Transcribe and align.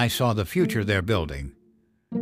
I 0.00 0.08
saw 0.08 0.32
the 0.32 0.46
future 0.46 0.82
they're 0.82 1.02
building. 1.02 1.52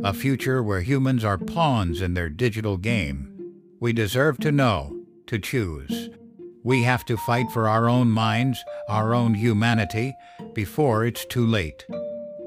A 0.03 0.13
future 0.13 0.65
where 0.65 0.81
humans 0.81 1.23
are 1.23 1.39
pawns 1.39 2.01
in 2.01 2.13
their 2.13 2.29
digital 2.29 2.77
game. 2.77 3.53
We 3.79 3.93
deserve 3.93 4.39
to 4.39 4.51
know, 4.51 5.05
to 5.29 5.39
choose. 5.39 6.11
We 6.65 6.83
have 6.83 7.05
to 7.05 7.17
fight 7.17 7.53
for 7.53 7.69
our 7.69 7.89
own 7.89 8.11
minds, 8.11 8.59
our 8.89 9.15
own 9.15 9.35
humanity, 9.35 10.13
before 10.55 11.07
it's 11.07 11.25
too 11.25 11.47
late. 11.47 11.87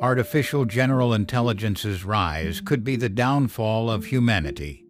Artificial 0.01 0.65
general 0.65 1.13
intelligence's 1.13 2.03
rise 2.03 2.59
could 2.59 2.83
be 2.83 2.97
the 2.97 3.07
downfall 3.07 3.89
of 3.89 4.03
humanity. 4.03 4.83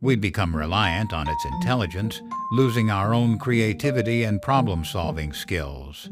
We'd 0.00 0.22
become 0.22 0.56
reliant 0.56 1.12
on 1.12 1.28
its 1.28 1.44
intelligence, 1.44 2.22
losing 2.52 2.90
our 2.90 3.12
own 3.12 3.38
creativity 3.38 4.24
and 4.24 4.40
problem-solving 4.40 5.34
skills. 5.34 6.08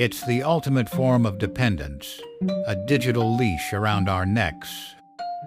It's 0.00 0.24
the 0.24 0.42
ultimate 0.42 0.88
form 0.88 1.26
of 1.26 1.36
dependence, 1.36 2.22
a 2.66 2.74
digital 2.74 3.36
leash 3.36 3.74
around 3.74 4.08
our 4.08 4.24
necks. 4.24 4.94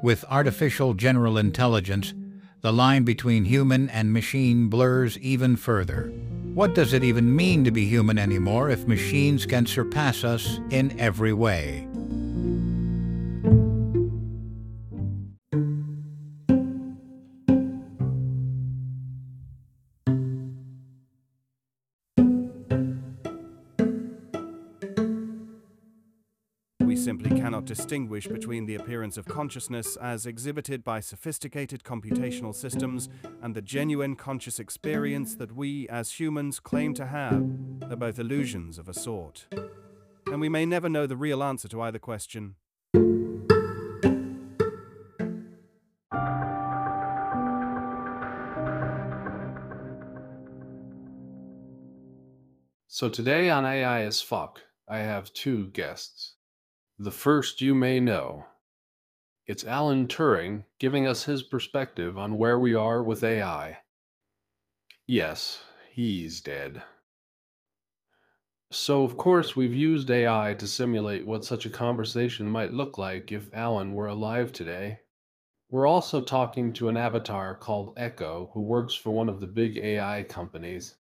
With 0.03 0.23
artificial 0.29 0.93
general 0.93 1.39
intelligence, 1.39 2.13
the 2.61 2.71
line 2.71 3.03
between 3.03 3.45
human 3.45 3.89
and 3.89 4.13
machine 4.13 4.67
blurs 4.69 5.17
even 5.17 5.55
further. 5.55 6.13
What 6.53 6.75
does 6.75 6.93
it 6.93 7.03
even 7.03 7.35
mean 7.35 7.63
to 7.63 7.71
be 7.71 7.85
human 7.85 8.19
anymore 8.19 8.69
if 8.69 8.87
machines 8.87 9.47
can 9.47 9.65
surpass 9.65 10.23
us 10.23 10.59
in 10.69 10.99
every 10.99 11.33
way? 11.33 11.87
Cannot 27.63 27.77
distinguish 27.77 28.27
between 28.27 28.65
the 28.65 28.75
appearance 28.75 29.15
of 29.15 29.25
consciousness 29.25 29.95
as 29.95 30.25
exhibited 30.25 30.83
by 30.83 30.99
sophisticated 30.99 31.81
computational 31.85 32.53
systems 32.53 33.07
and 33.41 33.55
the 33.55 33.61
genuine 33.61 34.17
conscious 34.17 34.59
experience 34.59 35.35
that 35.35 35.55
we 35.55 35.87
as 35.87 36.19
humans 36.19 36.59
claim 36.59 36.93
to 36.95 37.05
have. 37.05 37.41
They're 37.79 37.95
both 37.95 38.19
illusions 38.19 38.77
of 38.77 38.89
a 38.89 38.93
sort. 38.93 39.47
And 40.27 40.41
we 40.41 40.49
may 40.49 40.65
never 40.65 40.89
know 40.89 41.07
the 41.07 41.15
real 41.15 41.41
answer 41.41 41.69
to 41.69 41.81
either 41.83 41.99
question. 41.99 42.55
So 52.87 53.07
today 53.07 53.49
on 53.49 53.65
AI 53.65 54.01
as 54.01 54.21
Fuck, 54.21 54.59
I 54.89 54.97
have 54.97 55.31
two 55.31 55.67
guests. 55.67 56.33
The 57.03 57.11
first 57.11 57.59
you 57.59 57.75
may 57.75 57.99
know. 57.99 58.45
It's 59.45 59.65
Alan 59.65 60.07
Turing 60.07 60.63
giving 60.79 61.05
us 61.05 61.25
his 61.25 61.43
perspective 61.43 62.17
on 62.17 62.37
where 62.37 62.57
we 62.57 62.73
are 62.75 63.03
with 63.03 63.25
AI. 63.25 63.79
Yes, 65.05 65.63
he's 65.91 66.39
dead. 66.39 66.81
So, 68.71 69.03
of 69.03 69.17
course, 69.17 69.53
we've 69.53 69.73
used 69.75 70.09
AI 70.09 70.53
to 70.53 70.65
simulate 70.65 71.27
what 71.27 71.43
such 71.43 71.65
a 71.65 71.69
conversation 71.69 72.47
might 72.47 72.71
look 72.71 72.97
like 72.97 73.33
if 73.33 73.53
Alan 73.53 73.91
were 73.91 74.07
alive 74.07 74.53
today. 74.53 75.01
We're 75.69 75.87
also 75.87 76.21
talking 76.21 76.71
to 76.71 76.87
an 76.87 76.95
avatar 76.95 77.53
called 77.53 77.95
Echo 77.97 78.49
who 78.53 78.61
works 78.61 78.95
for 78.95 79.11
one 79.11 79.27
of 79.27 79.41
the 79.41 79.47
big 79.47 79.75
AI 79.75 80.23
companies. 80.23 80.95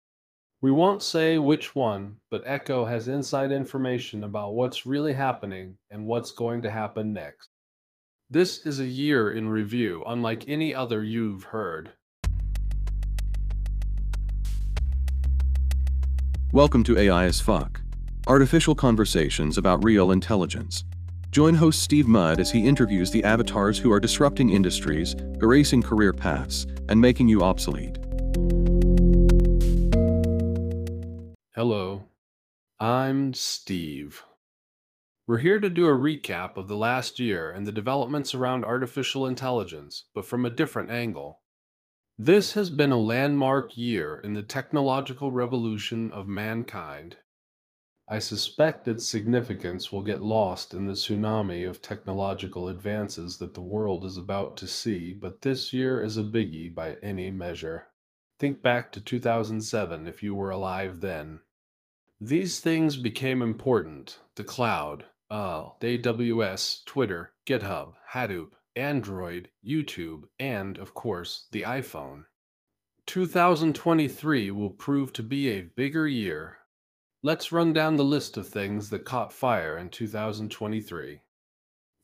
We 0.62 0.70
won't 0.70 1.02
say 1.02 1.38
which 1.38 1.74
one, 1.74 2.18
but 2.30 2.44
Echo 2.46 2.84
has 2.84 3.08
inside 3.08 3.50
information 3.50 4.22
about 4.22 4.54
what's 4.54 4.86
really 4.86 5.12
happening 5.12 5.76
and 5.90 6.06
what's 6.06 6.30
going 6.30 6.62
to 6.62 6.70
happen 6.70 7.12
next. 7.12 7.48
This 8.30 8.64
is 8.64 8.78
a 8.78 8.86
year 8.86 9.32
in 9.32 9.48
review, 9.48 10.04
unlike 10.06 10.48
any 10.48 10.72
other 10.72 11.02
you've 11.02 11.42
heard. 11.42 11.90
Welcome 16.52 16.84
to 16.84 16.96
AI 16.96 17.24
as 17.24 17.40
Fuck. 17.40 17.80
Artificial 18.28 18.76
conversations 18.76 19.58
about 19.58 19.82
real 19.82 20.12
intelligence. 20.12 20.84
Join 21.32 21.54
host 21.54 21.82
Steve 21.82 22.06
Mudd 22.06 22.38
as 22.38 22.52
he 22.52 22.68
interviews 22.68 23.10
the 23.10 23.24
avatars 23.24 23.78
who 23.78 23.90
are 23.90 23.98
disrupting 23.98 24.50
industries, 24.50 25.14
erasing 25.42 25.82
career 25.82 26.12
paths, 26.12 26.68
and 26.88 27.00
making 27.00 27.26
you 27.26 27.42
obsolete. 27.42 27.98
Hello, 31.54 32.04
I'm 32.80 33.34
Steve. 33.34 34.22
We're 35.26 35.36
here 35.36 35.60
to 35.60 35.68
do 35.68 35.84
a 35.84 35.90
recap 35.90 36.56
of 36.56 36.66
the 36.66 36.78
last 36.78 37.20
year 37.20 37.50
and 37.50 37.66
the 37.66 37.72
developments 37.72 38.34
around 38.34 38.64
artificial 38.64 39.26
intelligence, 39.26 40.06
but 40.14 40.24
from 40.24 40.46
a 40.46 40.50
different 40.50 40.88
angle. 40.88 41.42
This 42.16 42.54
has 42.54 42.70
been 42.70 42.90
a 42.90 42.96
landmark 42.96 43.76
year 43.76 44.18
in 44.24 44.32
the 44.32 44.42
technological 44.42 45.30
revolution 45.30 46.10
of 46.10 46.26
mankind. 46.26 47.18
I 48.08 48.18
suspect 48.18 48.88
its 48.88 49.06
significance 49.06 49.92
will 49.92 50.02
get 50.02 50.22
lost 50.22 50.72
in 50.72 50.86
the 50.86 50.94
tsunami 50.94 51.68
of 51.68 51.82
technological 51.82 52.68
advances 52.68 53.36
that 53.36 53.52
the 53.52 53.60
world 53.60 54.06
is 54.06 54.16
about 54.16 54.56
to 54.56 54.66
see, 54.66 55.12
but 55.12 55.42
this 55.42 55.70
year 55.70 56.02
is 56.02 56.16
a 56.16 56.22
biggie 56.22 56.74
by 56.74 56.94
any 57.02 57.30
measure. 57.30 57.91
Think 58.42 58.60
back 58.60 58.90
to 58.90 59.00
2007 59.00 60.08
if 60.08 60.20
you 60.20 60.34
were 60.34 60.50
alive 60.50 61.00
then. 61.00 61.42
These 62.20 62.58
things 62.58 62.96
became 62.96 63.40
important 63.40 64.18
the 64.34 64.42
cloud, 64.42 65.04
uh, 65.30 65.66
AWS, 65.80 66.84
Twitter, 66.84 67.34
GitHub, 67.46 67.92
Hadoop, 68.14 68.50
Android, 68.74 69.48
YouTube, 69.64 70.24
and, 70.40 70.76
of 70.78 70.92
course, 70.92 71.46
the 71.52 71.62
iPhone. 71.62 72.24
2023 73.06 74.50
will 74.50 74.70
prove 74.70 75.12
to 75.12 75.22
be 75.22 75.50
a 75.50 75.60
bigger 75.60 76.08
year. 76.08 76.58
Let's 77.22 77.52
run 77.52 77.72
down 77.72 77.94
the 77.94 78.02
list 78.02 78.36
of 78.36 78.48
things 78.48 78.90
that 78.90 79.04
caught 79.04 79.32
fire 79.32 79.78
in 79.78 79.88
2023. 79.88 81.20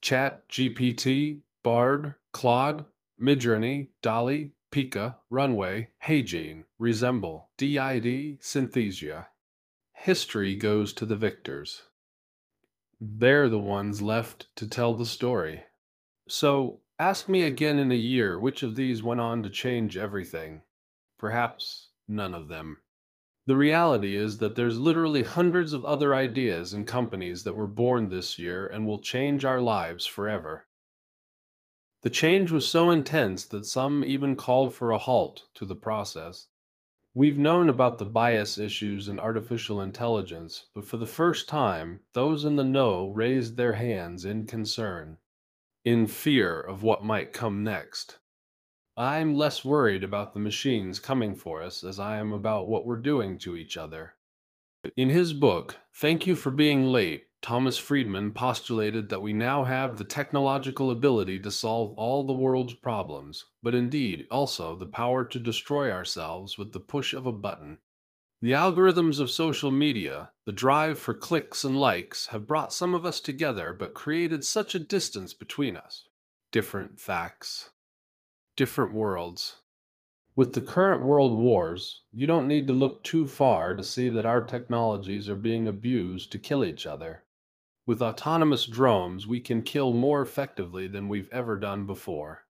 ChatGPT, 0.01 1.41
Bard, 1.65 2.15
Claude, 2.33 2.85
Midjourney, 3.21 3.89
Dall-E, 4.03 4.53
Pika, 4.71 5.17
Runway, 5.31 5.91
HeyGen, 6.05 6.65
Resemble, 6.79 7.49
D-ID, 7.57 8.39
Synthesia. 8.43 9.29
History 9.95 10.55
goes 10.55 10.93
to 10.93 11.07
the 11.07 11.17
victors. 11.17 11.85
They're 13.01 13.49
the 13.49 13.59
ones 13.59 14.03
left 14.03 14.55
to 14.57 14.69
tell 14.69 14.93
the 14.93 15.07
story. 15.07 15.65
So, 16.29 16.83
ask 16.99 17.29
me 17.29 17.45
again 17.45 17.79
in 17.79 17.91
a 17.91 17.97
year 17.97 18.39
which 18.39 18.63
of 18.63 18.77
these 18.77 19.03
went 19.03 19.21
on 19.21 19.43
to 19.43 19.51
change 19.51 19.97
everything. 19.97 20.63
Perhaps 21.19 21.89
none 22.07 22.35
of 22.35 22.49
them. 22.49 22.83
The 23.47 23.57
reality 23.57 24.15
is 24.15 24.37
that 24.39 24.57
there's 24.57 24.79
literally 24.79 25.23
hundreds 25.23 25.73
of 25.73 25.87
other 25.87 26.15
ideas 26.15 26.75
and 26.75 26.87
companies 26.87 27.45
that 27.45 27.57
were 27.57 27.67
born 27.67 28.11
this 28.11 28.39
year 28.39 28.67
and 28.67 28.87
will 28.87 29.01
change 29.01 29.47
our 29.47 29.63
lives 29.63 30.05
forever. 30.05 30.68
The 32.03 32.11
change 32.11 32.51
was 32.51 32.69
so 32.69 32.91
intense 32.91 33.45
that 33.47 33.67
some 33.67 34.05
even 34.05 34.37
called 34.37 34.75
for 34.75 34.91
a 34.91 34.99
halt 34.99 35.45
to 35.55 35.65
the 35.65 35.75
process. 35.75 36.47
We've 37.15 37.39
known 37.39 37.69
about 37.69 37.99
the 37.99 38.05
bias 38.05 38.59
issues 38.59 39.09
in 39.09 39.19
artificial 39.19 39.81
intelligence, 39.81 40.67
but 40.75 40.85
for 40.85 40.97
the 40.97 41.07
first 41.07 41.49
time, 41.49 42.01
those 42.13 42.45
in 42.45 42.57
the 42.57 42.65
know 42.65 43.09
raised 43.09 43.57
their 43.57 43.73
hands 43.73 44.25
in 44.25 44.47
concern 44.47 45.19
in 45.85 46.07
fear 46.07 46.61
of 46.61 46.83
what 46.83 47.03
might 47.03 47.33
come 47.33 47.65
next. 47.65 48.19
I'm 48.97 49.35
less 49.35 49.65
worried 49.65 50.05
about 50.05 50.35
the 50.35 50.41
machines 50.41 50.99
coming 50.99 51.35
for 51.35 51.63
us 51.63 51.83
as 51.83 51.99
I 51.99 52.19
am 52.19 52.33
about 52.33 52.69
what 52.69 52.85
we're 52.85 52.97
doing 52.97 53.39
to 53.39 53.57
each 53.57 53.77
other. 53.77 54.15
In 54.97 55.09
his 55.09 55.33
book, 55.33 55.77
Thank 55.95 56.27
You 56.27 56.35
for 56.35 56.51
Being 56.51 56.93
Late, 56.93 57.28
Thomas 57.41 57.79
Friedman 57.79 58.33
postulated 58.33 59.09
that 59.09 59.23
we 59.23 59.33
now 59.33 59.65
have 59.65 59.97
the 59.97 60.05
technological 60.05 60.91
ability 60.91 61.39
to 61.41 61.51
solve 61.51 61.95
all 61.97 62.25
the 62.25 62.33
world's 62.33 62.75
problems, 62.75 63.45
but 63.63 63.75
indeed 63.75 64.27
also 64.31 64.77
the 64.77 64.87
power 64.87 65.25
to 65.25 65.39
destroy 65.39 65.91
ourselves 65.91 66.59
with 66.59 66.73
the 66.73 66.81
push 66.81 67.15
of 67.15 67.27
a 67.27 67.33
button. 67.33 67.79
The 68.43 68.53
algorithms 68.53 69.19
of 69.19 69.31
social 69.31 69.71
media, 69.71 70.31
the 70.47 70.53
drive 70.53 70.99
for 70.99 71.15
clicks 71.15 71.65
and 71.65 71.81
likes, 71.81 72.27
have 72.27 72.47
brought 72.47 72.73
some 72.73 72.95
of 72.95 73.07
us 73.07 73.21
together 73.21 73.73
but 73.73 73.95
created 73.95 74.45
such 74.45 74.75
a 74.75 74.81
distance 74.81 75.33
between 75.33 75.77
us. 75.77 76.09
Different 76.53 77.01
facts, 77.01 77.71
different 78.57 78.93
worlds. 78.93 79.57
With 80.37 80.53
the 80.53 80.61
current 80.61 81.03
world 81.03 81.39
wars, 81.39 82.03
you 82.13 82.27
don't 82.27 82.47
need 82.47 82.67
to 82.67 82.73
look 82.73 83.03
too 83.03 83.27
far 83.27 83.75
to 83.75 83.83
see 83.83 84.09
that 84.09 84.27
our 84.27 84.43
technologies 84.43 85.29
are 85.29 85.35
being 85.35 85.67
abused 85.67 86.31
to 86.33 86.39
kill 86.39 86.65
each 86.65 86.87
other. 86.87 87.25
With 87.89 88.03
autonomous 88.03 88.67
drones, 88.67 89.27
we 89.27 89.41
can 89.41 89.63
kill 89.63 89.95
more 89.95 90.21
effectively 90.21 90.89
than 90.89 91.09
we've 91.09 91.31
ever 91.33 91.59
done 91.59 91.87
before. 91.87 92.45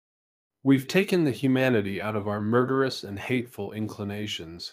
We've 0.65 0.89
taken 0.89 1.23
the 1.23 1.31
humanity 1.31 2.03
out 2.03 2.17
of 2.17 2.27
our 2.27 2.41
murderous 2.41 3.05
and 3.05 3.21
hateful 3.21 3.71
inclinations. 3.71 4.73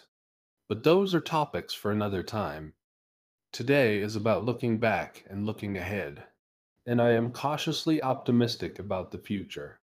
But 0.68 0.82
those 0.82 1.14
are 1.14 1.20
topics 1.20 1.72
for 1.72 1.92
another 1.92 2.24
time. 2.24 2.72
Today 3.52 3.98
is 3.98 4.16
about 4.16 4.44
looking 4.44 4.78
back 4.78 5.24
and 5.30 5.46
looking 5.46 5.76
ahead. 5.76 6.24
and 6.84 7.00
I 7.00 7.12
am 7.12 7.30
cautiously 7.30 8.02
optimistic 8.02 8.80
about 8.80 9.12
the 9.12 9.18
future. 9.18 9.78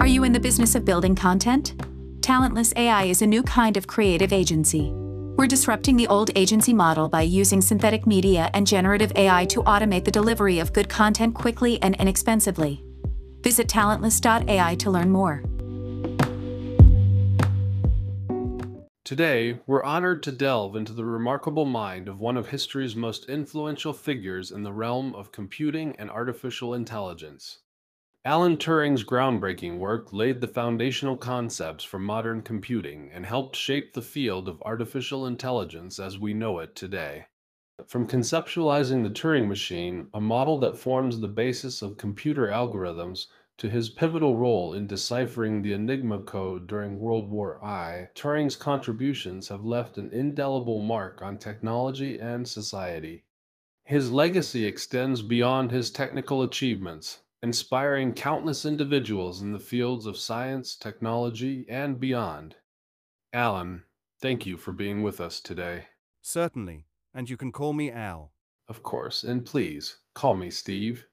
Are 0.00 0.08
you 0.08 0.24
in 0.24 0.32
the 0.32 0.40
business 0.42 0.74
of 0.74 0.84
building 0.84 1.14
content? 1.14 1.80
Talentless 2.22 2.72
AI 2.74 3.04
is 3.04 3.22
a 3.22 3.26
new 3.28 3.44
kind 3.44 3.76
of 3.76 3.86
creative 3.86 4.32
agency. 4.32 4.92
We're 5.42 5.48
disrupting 5.48 5.96
the 5.96 6.06
old 6.06 6.30
agency 6.36 6.72
model 6.72 7.08
by 7.08 7.22
using 7.22 7.60
synthetic 7.60 8.06
media 8.06 8.48
and 8.54 8.64
generative 8.64 9.10
AI 9.16 9.44
to 9.46 9.64
automate 9.64 10.04
the 10.04 10.12
delivery 10.12 10.60
of 10.60 10.72
good 10.72 10.88
content 10.88 11.34
quickly 11.34 11.82
and 11.82 11.96
inexpensively. 11.96 12.84
Visit 13.42 13.68
talentless.ai 13.68 14.76
to 14.76 14.90
learn 14.92 15.10
more. 15.10 15.42
Today, 19.02 19.58
we're 19.66 19.82
honored 19.82 20.22
to 20.22 20.30
delve 20.30 20.76
into 20.76 20.92
the 20.92 21.04
remarkable 21.04 21.64
mind 21.64 22.06
of 22.06 22.20
one 22.20 22.36
of 22.36 22.50
history's 22.50 22.94
most 22.94 23.28
influential 23.28 23.92
figures 23.92 24.52
in 24.52 24.62
the 24.62 24.72
realm 24.72 25.12
of 25.16 25.32
computing 25.32 25.96
and 25.98 26.08
artificial 26.08 26.72
intelligence. 26.72 27.58
Alan 28.24 28.56
Turing's 28.56 29.02
groundbreaking 29.02 29.78
work 29.78 30.12
laid 30.12 30.40
the 30.40 30.46
foundational 30.46 31.16
concepts 31.16 31.82
for 31.82 31.98
modern 31.98 32.40
computing 32.40 33.10
and 33.12 33.26
helped 33.26 33.56
shape 33.56 33.92
the 33.92 34.00
field 34.00 34.48
of 34.48 34.62
artificial 34.62 35.26
intelligence 35.26 35.98
as 35.98 36.20
we 36.20 36.32
know 36.32 36.60
it 36.60 36.76
today. 36.76 37.26
From 37.88 38.06
conceptualizing 38.06 39.02
the 39.02 39.10
Turing 39.10 39.48
machine, 39.48 40.06
a 40.14 40.20
model 40.20 40.60
that 40.60 40.76
forms 40.76 41.18
the 41.18 41.26
basis 41.26 41.82
of 41.82 41.96
computer 41.96 42.46
algorithms, 42.46 43.26
to 43.58 43.68
his 43.68 43.90
pivotal 43.90 44.36
role 44.36 44.72
in 44.72 44.86
deciphering 44.86 45.60
the 45.60 45.72
Enigma 45.72 46.20
code 46.20 46.68
during 46.68 47.00
World 47.00 47.28
War 47.28 47.58
I, 47.64 48.08
Turing's 48.14 48.54
contributions 48.54 49.48
have 49.48 49.64
left 49.64 49.98
an 49.98 50.10
indelible 50.12 50.80
mark 50.80 51.22
on 51.22 51.38
technology 51.38 52.20
and 52.20 52.46
society. 52.46 53.24
His 53.82 54.12
legacy 54.12 54.64
extends 54.64 55.22
beyond 55.22 55.72
his 55.72 55.90
technical 55.90 56.44
achievements, 56.44 57.18
inspiring 57.42 58.12
countless 58.12 58.64
individuals 58.64 59.42
in 59.42 59.52
the 59.52 59.58
fields 59.58 60.06
of 60.06 60.16
science, 60.16 60.76
technology, 60.76 61.66
and 61.68 61.98
beyond. 61.98 62.54
Alan, 63.32 63.82
thank 64.20 64.46
you 64.46 64.56
for 64.56 64.72
being 64.72 65.02
with 65.02 65.20
us 65.20 65.40
today. 65.40 65.86
Certainly, 66.20 66.86
and 67.12 67.28
you 67.28 67.36
can 67.36 67.50
call 67.50 67.72
me 67.72 67.90
Al. 67.90 68.32
Of 68.68 68.82
course, 68.82 69.24
and 69.24 69.44
please 69.44 69.98
call 70.14 70.34
me 70.34 70.50
Steve. 70.50 71.06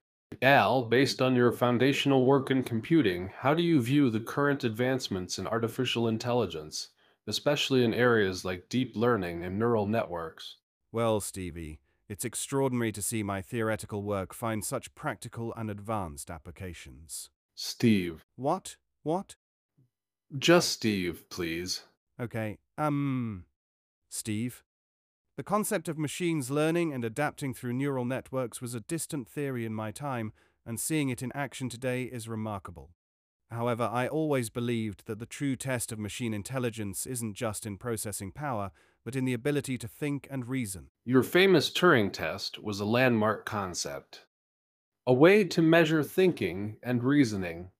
Al, 0.44 0.84
based 0.84 1.22
on 1.22 1.36
your 1.36 1.52
foundational 1.52 2.26
work 2.26 2.52
in 2.52 2.62
computing, 2.62 3.32
how 3.36 3.56
do 3.56 3.64
you 3.64 3.82
view 3.82 4.12
the 4.12 4.20
current 4.20 4.64
advancements 4.64 5.40
in 5.40 5.48
artificial 5.48 6.08
intelligence, 6.08 6.90
especially 7.26 7.84
in 7.84 7.94
areas 7.96 8.46
like 8.46 8.70
deep 8.70 8.96
learning 8.96 9.44
and 9.44 9.58
neural 9.58 9.88
networks? 9.88 10.58
Well, 10.92 11.20
Stevie, 11.20 11.80
it's 12.10 12.26
extraordinary 12.26 12.92
to 12.92 13.04
see 13.04 13.22
my 13.22 13.40
theoretical 13.42 14.02
work 14.02 14.34
find 14.34 14.66
such 14.66 14.94
practical 14.96 15.54
and 15.54 15.70
advanced 15.70 16.32
applications. 16.32 17.30
Steve. 17.54 18.26
What? 18.36 18.78
What? 19.04 19.36
Just 20.38 20.70
Steve, 20.70 21.30
please. 21.30 21.84
Okay, 22.20 22.58
um. 22.78 23.46
Steve? 24.10 24.64
The 25.38 25.44
concept 25.44 25.88
of 25.88 25.98
machines 25.98 26.50
learning 26.50 26.92
and 26.94 27.06
adapting 27.06 27.54
through 27.54 27.74
neural 27.74 28.06
networks 28.06 28.60
was 28.60 28.74
a 28.74 28.82
distant 28.82 29.30
theory 29.30 29.66
in 29.66 29.74
my 29.74 29.92
time, 29.92 30.34
and 30.66 30.80
seeing 30.80 31.10
it 31.10 31.22
in 31.22 31.32
action 31.34 31.70
today 31.70 32.04
is 32.04 32.28
remarkable. 32.28 32.90
However, 33.52 33.90
I 33.92 34.08
always 34.08 34.50
believed 34.50 35.06
that 35.06 35.20
the 35.20 35.26
true 35.26 35.56
test 35.56 35.92
of 35.92 36.00
machine 36.00 36.34
intelligence 36.34 37.06
isn't 37.06 37.36
just 37.36 37.66
in 37.66 37.78
processing 37.78 38.32
power, 38.32 38.72
but 39.10 39.16
in 39.16 39.26
the 39.26 39.34
ability 39.34 39.76
to 39.76 39.88
think 39.88 40.28
and 40.30 40.48
reason. 40.48 40.86
Your 41.04 41.24
famous 41.24 41.72
Turing 41.72 42.14
test 42.14 42.62
was 42.62 42.80
a 42.80 42.86
landmark 42.86 43.44
concept, 43.44 44.26
a 45.08 45.14
way 45.14 45.44
to 45.46 45.64
measure 45.64 46.04
thinking 46.04 46.78
and 46.84 47.04
reasoning. 47.04 47.72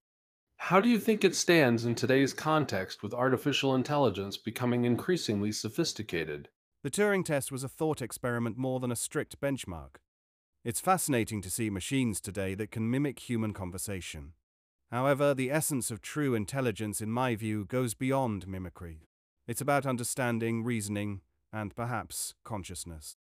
How 0.58 0.82
do 0.82 0.90
you 0.90 0.98
think 0.98 1.24
it 1.24 1.36
stands 1.36 1.86
in 1.86 1.94
today's 1.94 2.34
context 2.34 3.04
with 3.04 3.14
artificial 3.14 3.76
intelligence 3.76 4.38
becoming 4.38 4.86
increasingly 4.86 5.52
sophisticated? 5.52 6.50
The 6.82 6.90
Turing 6.90 7.24
test 7.24 7.52
was 7.52 7.64
a 7.64 7.70
thought 7.70 8.02
experiment 8.02 8.58
more 8.58 8.80
than 8.80 8.92
a 8.92 8.96
strict 8.96 9.40
benchmark. 9.40 9.98
It's 10.66 10.82
fascinating 10.82 11.44
to 11.44 11.52
see 11.52 11.70
machines 11.70 12.20
today 12.20 12.56
that 12.56 12.72
can 12.72 12.90
mimic 12.90 13.20
human 13.20 13.54
conversation. 13.54 14.34
However, 14.90 15.36
the 15.36 15.52
essence 15.52 15.92
of 15.92 16.02
true 16.02 16.34
intelligence, 16.34 17.02
in 17.02 17.12
my 17.12 17.36
view, 17.36 17.66
goes 17.66 17.94
beyond 17.94 18.48
mimicry. 18.48 19.09
It's 19.50 19.62
about 19.62 19.88
understanding, 19.88 20.64
reasoning, 20.64 21.22
and 21.52 21.76
perhaps 21.76 22.36
consciousness. 22.44 23.18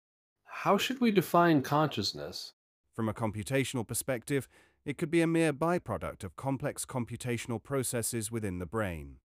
How 0.45 0.75
should 0.75 0.99
we 0.99 1.11
define 1.11 1.61
consciousness? 1.61 2.53
From 2.95 3.07
a 3.07 3.13
computational 3.13 3.87
perspective, 3.87 4.49
it 4.85 4.97
could 4.97 5.11
be 5.11 5.21
a 5.21 5.27
mere 5.27 5.53
byproduct 5.53 6.23
of 6.23 6.35
complex 6.35 6.83
computational 6.83 7.61
processes 7.61 8.31
within 8.31 8.57
the 8.57 8.65
brain. 8.65 9.17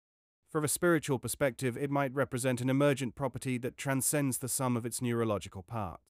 From 0.49 0.65
a 0.65 0.67
spiritual 0.67 1.19
perspective, 1.19 1.77
it 1.77 1.89
might 1.89 2.13
represent 2.13 2.59
an 2.59 2.69
emergent 2.69 3.15
property 3.15 3.57
that 3.59 3.77
transcends 3.77 4.39
the 4.39 4.49
sum 4.49 4.75
of 4.75 4.85
its 4.85 5.01
neurological 5.01 5.63
parts. 5.63 6.03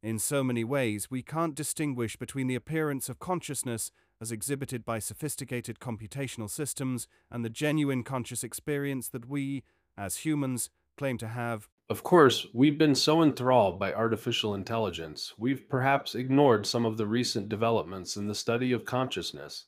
In 0.00 0.20
so 0.20 0.44
many 0.44 0.62
ways, 0.62 1.10
we 1.10 1.22
can't 1.22 1.56
distinguish 1.56 2.14
between 2.14 2.46
the 2.46 2.54
appearance 2.54 3.08
of 3.08 3.18
consciousness 3.18 3.90
as 4.20 4.30
exhibited 4.30 4.84
by 4.84 5.00
sophisticated 5.00 5.80
computational 5.80 6.48
systems 6.48 7.08
and 7.32 7.44
the 7.44 7.50
genuine 7.50 8.04
conscious 8.04 8.44
experience 8.44 9.08
that 9.08 9.28
we, 9.28 9.64
as 9.98 10.18
humans, 10.18 10.70
claim 10.96 11.18
to 11.18 11.28
have. 11.28 11.68
Of 11.90 12.02
course, 12.02 12.46
we've 12.54 12.78
been 12.78 12.94
so 12.94 13.22
enthralled 13.22 13.78
by 13.78 13.92
artificial 13.92 14.54
intelligence, 14.54 15.34
we've 15.36 15.68
perhaps 15.68 16.14
ignored 16.14 16.66
some 16.66 16.86
of 16.86 16.98
the 16.98 17.06
recent 17.06 17.48
developments 17.48 18.16
in 18.16 18.28
the 18.28 18.34
study 18.34 18.72
of 18.72 18.84
consciousness. 18.84 19.66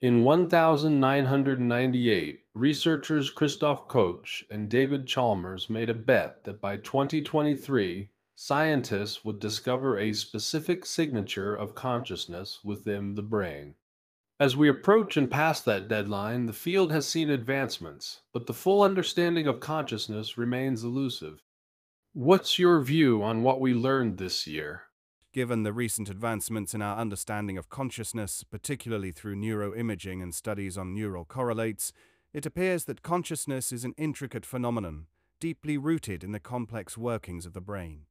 In 0.00 0.24
1998, 0.24 2.40
researchers 2.54 3.30
Christoph 3.30 3.86
Koch 3.86 4.42
and 4.50 4.68
David 4.68 5.06
Chalmers 5.06 5.68
made 5.68 5.90
a 5.90 5.94
bet 5.94 6.44
that 6.44 6.60
by 6.60 6.78
2023, 6.78 8.08
scientists 8.34 9.24
would 9.24 9.38
discover 9.38 9.98
a 9.98 10.12
specific 10.12 10.86
signature 10.86 11.54
of 11.54 11.74
consciousness 11.74 12.60
within 12.64 13.14
the 13.14 13.22
brain. 13.22 13.74
As 14.44 14.58
we 14.58 14.68
approach 14.68 15.16
and 15.16 15.30
pass 15.30 15.62
that 15.62 15.88
deadline, 15.88 16.44
the 16.44 16.52
field 16.52 16.92
has 16.92 17.08
seen 17.08 17.30
advancements, 17.30 18.20
but 18.34 18.46
the 18.46 18.52
full 18.52 18.82
understanding 18.82 19.46
of 19.46 19.58
consciousness 19.58 20.36
remains 20.36 20.84
elusive. 20.84 21.42
What's 22.12 22.58
your 22.58 22.82
view 22.82 23.22
on 23.22 23.42
what 23.42 23.58
we 23.58 23.72
learned 23.72 24.18
this 24.18 24.46
year? 24.46 24.82
Given 25.32 25.62
the 25.62 25.72
recent 25.72 26.10
advancements 26.10 26.74
in 26.74 26.82
our 26.82 26.98
understanding 26.98 27.56
of 27.56 27.70
consciousness, 27.70 28.44
particularly 28.44 29.12
through 29.12 29.36
neuroimaging 29.36 30.22
and 30.22 30.34
studies 30.34 30.76
on 30.76 30.92
neural 30.92 31.24
correlates, 31.24 31.94
it 32.34 32.44
appears 32.44 32.84
that 32.84 33.00
consciousness 33.00 33.72
is 33.72 33.82
an 33.86 33.94
intricate 33.96 34.44
phenomenon, 34.44 35.06
deeply 35.40 35.78
rooted 35.78 36.22
in 36.22 36.32
the 36.32 36.38
complex 36.38 36.98
workings 36.98 37.46
of 37.46 37.54
the 37.54 37.62
brain. 37.62 38.02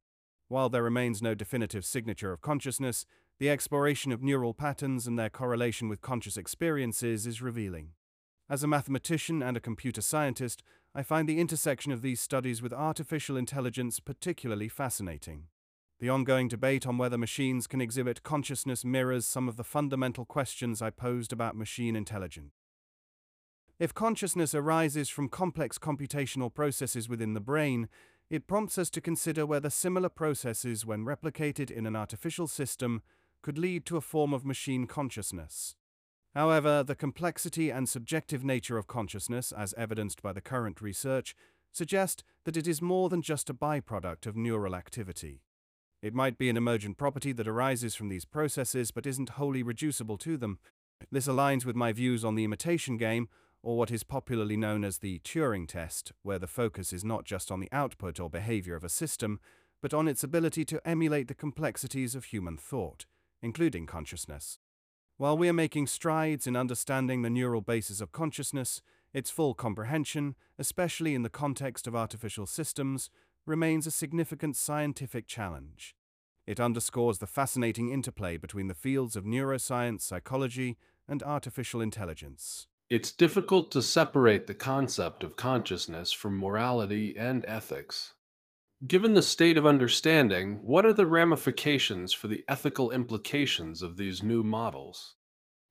While 0.48 0.68
there 0.68 0.82
remains 0.82 1.22
no 1.22 1.36
definitive 1.36 1.84
signature 1.84 2.32
of 2.32 2.40
consciousness, 2.40 3.06
the 3.38 3.50
exploration 3.50 4.12
of 4.12 4.22
neural 4.22 4.54
patterns 4.54 5.06
and 5.06 5.18
their 5.18 5.30
correlation 5.30 5.88
with 5.88 6.00
conscious 6.00 6.36
experiences 6.36 7.26
is 7.26 7.42
revealing. 7.42 7.90
As 8.48 8.62
a 8.62 8.68
mathematician 8.68 9.42
and 9.42 9.56
a 9.56 9.60
computer 9.60 10.00
scientist, 10.00 10.62
I 10.94 11.02
find 11.02 11.28
the 11.28 11.40
intersection 11.40 11.90
of 11.90 12.02
these 12.02 12.20
studies 12.20 12.62
with 12.62 12.72
artificial 12.72 13.36
intelligence 13.36 13.98
particularly 13.98 14.68
fascinating. 14.68 15.44
The 15.98 16.10
ongoing 16.10 16.48
debate 16.48 16.86
on 16.86 16.98
whether 16.98 17.18
machines 17.18 17.66
can 17.66 17.80
exhibit 17.80 18.22
consciousness 18.22 18.84
mirrors 18.84 19.26
some 19.26 19.48
of 19.48 19.56
the 19.56 19.64
fundamental 19.64 20.24
questions 20.24 20.82
I 20.82 20.90
posed 20.90 21.32
about 21.32 21.56
machine 21.56 21.96
intelligence. 21.96 22.52
If 23.78 23.94
consciousness 23.94 24.54
arises 24.54 25.08
from 25.08 25.28
complex 25.28 25.78
computational 25.78 26.52
processes 26.52 27.08
within 27.08 27.34
the 27.34 27.40
brain, 27.40 27.88
it 28.30 28.46
prompts 28.46 28.78
us 28.78 28.90
to 28.90 29.00
consider 29.00 29.44
whether 29.44 29.70
similar 29.70 30.08
processes, 30.08 30.86
when 30.86 31.04
replicated 31.04 31.70
in 31.70 31.86
an 31.86 31.96
artificial 31.96 32.46
system, 32.46 33.02
could 33.44 33.58
lead 33.58 33.84
to 33.84 33.98
a 33.98 34.00
form 34.00 34.32
of 34.32 34.46
machine 34.46 34.86
consciousness. 34.86 35.76
However, 36.34 36.82
the 36.82 36.94
complexity 36.94 37.68
and 37.68 37.86
subjective 37.86 38.42
nature 38.42 38.78
of 38.78 38.86
consciousness, 38.86 39.52
as 39.52 39.74
evidenced 39.76 40.22
by 40.22 40.32
the 40.32 40.40
current 40.40 40.80
research, 40.80 41.36
suggest 41.70 42.24
that 42.46 42.56
it 42.56 42.66
is 42.66 42.80
more 42.80 43.10
than 43.10 43.20
just 43.20 43.50
a 43.50 43.54
byproduct 43.54 44.26
of 44.26 44.34
neural 44.34 44.74
activity. 44.74 45.42
It 46.00 46.14
might 46.14 46.38
be 46.38 46.48
an 46.48 46.56
emergent 46.56 46.96
property 46.96 47.32
that 47.32 47.46
arises 47.46 47.94
from 47.94 48.08
these 48.08 48.24
processes 48.24 48.90
but 48.90 49.06
isn't 49.06 49.36
wholly 49.36 49.62
reducible 49.62 50.16
to 50.18 50.38
them. 50.38 50.58
This 51.12 51.28
aligns 51.28 51.66
with 51.66 51.76
my 51.76 51.92
views 51.92 52.24
on 52.24 52.36
the 52.36 52.44
imitation 52.44 52.96
game, 52.96 53.28
or 53.62 53.76
what 53.76 53.90
is 53.90 54.04
popularly 54.04 54.56
known 54.56 54.84
as 54.84 54.98
the 54.98 55.18
Turing 55.18 55.68
test, 55.68 56.12
where 56.22 56.38
the 56.38 56.46
focus 56.46 56.94
is 56.94 57.04
not 57.04 57.26
just 57.26 57.52
on 57.52 57.60
the 57.60 57.72
output 57.72 58.18
or 58.18 58.30
behavior 58.30 58.74
of 58.74 58.84
a 58.84 58.88
system, 58.88 59.38
but 59.82 59.92
on 59.92 60.08
its 60.08 60.24
ability 60.24 60.64
to 60.64 60.80
emulate 60.88 61.28
the 61.28 61.34
complexities 61.34 62.14
of 62.14 62.24
human 62.24 62.56
thought 62.56 63.04
including 63.44 63.86
consciousness. 63.86 64.58
While 65.18 65.38
we 65.38 65.48
are 65.48 65.52
making 65.52 65.86
strides 65.86 66.46
in 66.46 66.56
understanding 66.56 67.22
the 67.22 67.30
neural 67.30 67.60
basis 67.60 68.00
of 68.00 68.10
consciousness, 68.10 68.82
its 69.12 69.30
full 69.30 69.54
comprehension, 69.54 70.34
especially 70.58 71.14
in 71.14 71.22
the 71.22 71.28
context 71.28 71.86
of 71.86 71.94
artificial 71.94 72.46
systems, 72.46 73.10
remains 73.46 73.86
a 73.86 73.92
significant 73.92 74.56
scientific 74.56 75.28
challenge. 75.28 75.94
It 76.46 76.58
underscores 76.58 77.18
the 77.18 77.26
fascinating 77.26 77.90
interplay 77.90 78.38
between 78.38 78.68
the 78.68 78.74
fields 78.74 79.14
of 79.14 79.24
neuroscience, 79.24 80.00
psychology, 80.00 80.76
and 81.06 81.22
artificial 81.22 81.80
intelligence. 81.80 82.66
It's 82.90 83.12
difficult 83.12 83.70
to 83.72 83.82
separate 83.82 84.46
the 84.46 84.54
concept 84.54 85.22
of 85.22 85.36
consciousness 85.36 86.12
from 86.12 86.38
morality 86.38 87.14
and 87.16 87.44
ethics. 87.46 88.14
Given 88.86 89.14
the 89.14 89.22
state 89.22 89.56
of 89.56 89.64
understanding, 89.64 90.58
what 90.62 90.84
are 90.84 90.92
the 90.92 91.06
ramifications 91.06 92.12
for 92.12 92.28
the 92.28 92.44
ethical 92.48 92.90
implications 92.90 93.80
of 93.80 93.96
these 93.96 94.22
new 94.22 94.42
models? 94.42 95.14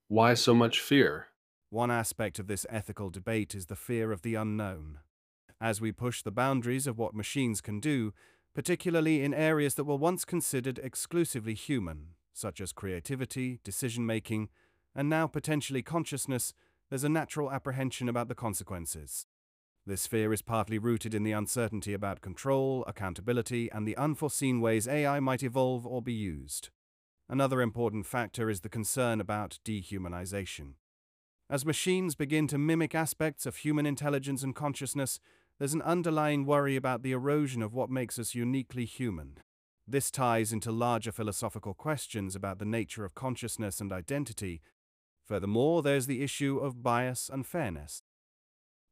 Why 0.08 0.34
so 0.34 0.56
much 0.56 0.80
fear? 0.80 1.28
One 1.70 1.92
aspect 1.92 2.40
of 2.40 2.48
this 2.48 2.66
ethical 2.70 3.12
debate 3.12 3.54
is 3.54 3.68
the 3.68 3.76
fear 3.76 4.12
of 4.12 4.24
the 4.24 4.34
unknown. 4.34 5.00
As 5.62 5.80
we 5.80 5.92
push 5.92 6.24
the 6.24 6.32
boundaries 6.32 6.88
of 6.88 6.98
what 6.98 7.14
machines 7.14 7.62
can 7.62 7.80
do, 7.80 8.14
particularly 8.56 9.22
in 9.22 9.34
areas 9.34 9.76
that 9.76 9.84
were 9.84 9.96
once 9.96 10.26
considered 10.26 10.80
exclusively 10.80 11.54
human, 11.54 12.16
such 12.34 12.60
as 12.60 12.72
creativity, 12.72 13.60
decision 13.64 14.08
making, 14.08 14.50
and 14.96 15.08
now 15.08 15.28
potentially 15.28 15.84
consciousness, 15.84 16.54
there's 16.90 17.04
a 17.04 17.10
natural 17.10 17.52
apprehension 17.52 18.10
about 18.10 18.28
the 18.28 18.36
consequences. 18.36 19.28
This 19.86 20.08
fear 20.08 20.32
is 20.32 20.42
partly 20.42 20.78
rooted 20.78 21.14
in 21.14 21.24
the 21.24 21.34
uncertainty 21.34 21.94
about 21.94 22.22
control, 22.22 22.86
accountability, 22.88 23.70
and 23.70 23.86
the 23.86 23.98
unforeseen 23.98 24.62
ways 24.62 24.88
AI 24.88 25.20
might 25.20 25.44
evolve 25.44 25.86
or 25.86 26.02
be 26.02 26.14
used. 26.14 26.70
Another 27.28 27.62
important 27.62 28.06
factor 28.06 28.50
is 28.50 28.62
the 28.62 28.70
concern 28.70 29.20
about 29.20 29.60
dehumanization. 29.66 30.76
As 31.50 31.66
machines 31.66 32.16
begin 32.16 32.48
to 32.48 32.58
mimic 32.58 32.96
aspects 32.96 33.46
of 33.46 33.58
human 33.58 33.86
intelligence 33.86 34.42
and 34.42 34.56
consciousness, 34.56 35.20
there's 35.60 35.74
an 35.74 35.82
underlying 35.82 36.46
worry 36.46 36.78
about 36.78 37.04
the 37.04 37.12
erosion 37.12 37.62
of 37.62 37.74
what 37.74 37.90
makes 37.90 38.18
us 38.18 38.34
uniquely 38.34 38.86
human. 38.86 39.38
This 39.86 40.10
ties 40.10 40.54
into 40.54 40.72
larger 40.72 41.12
philosophical 41.12 41.74
questions 41.74 42.38
about 42.38 42.60
the 42.60 42.66
nature 42.66 43.04
of 43.04 43.16
consciousness 43.16 43.82
and 43.82 43.92
identity. 43.92 44.62
Furthermore, 45.28 45.82
there's 45.82 46.08
the 46.08 46.24
issue 46.24 46.58
of 46.58 46.82
bias 46.82 47.30
and 47.32 47.46
fairness. 47.46 48.02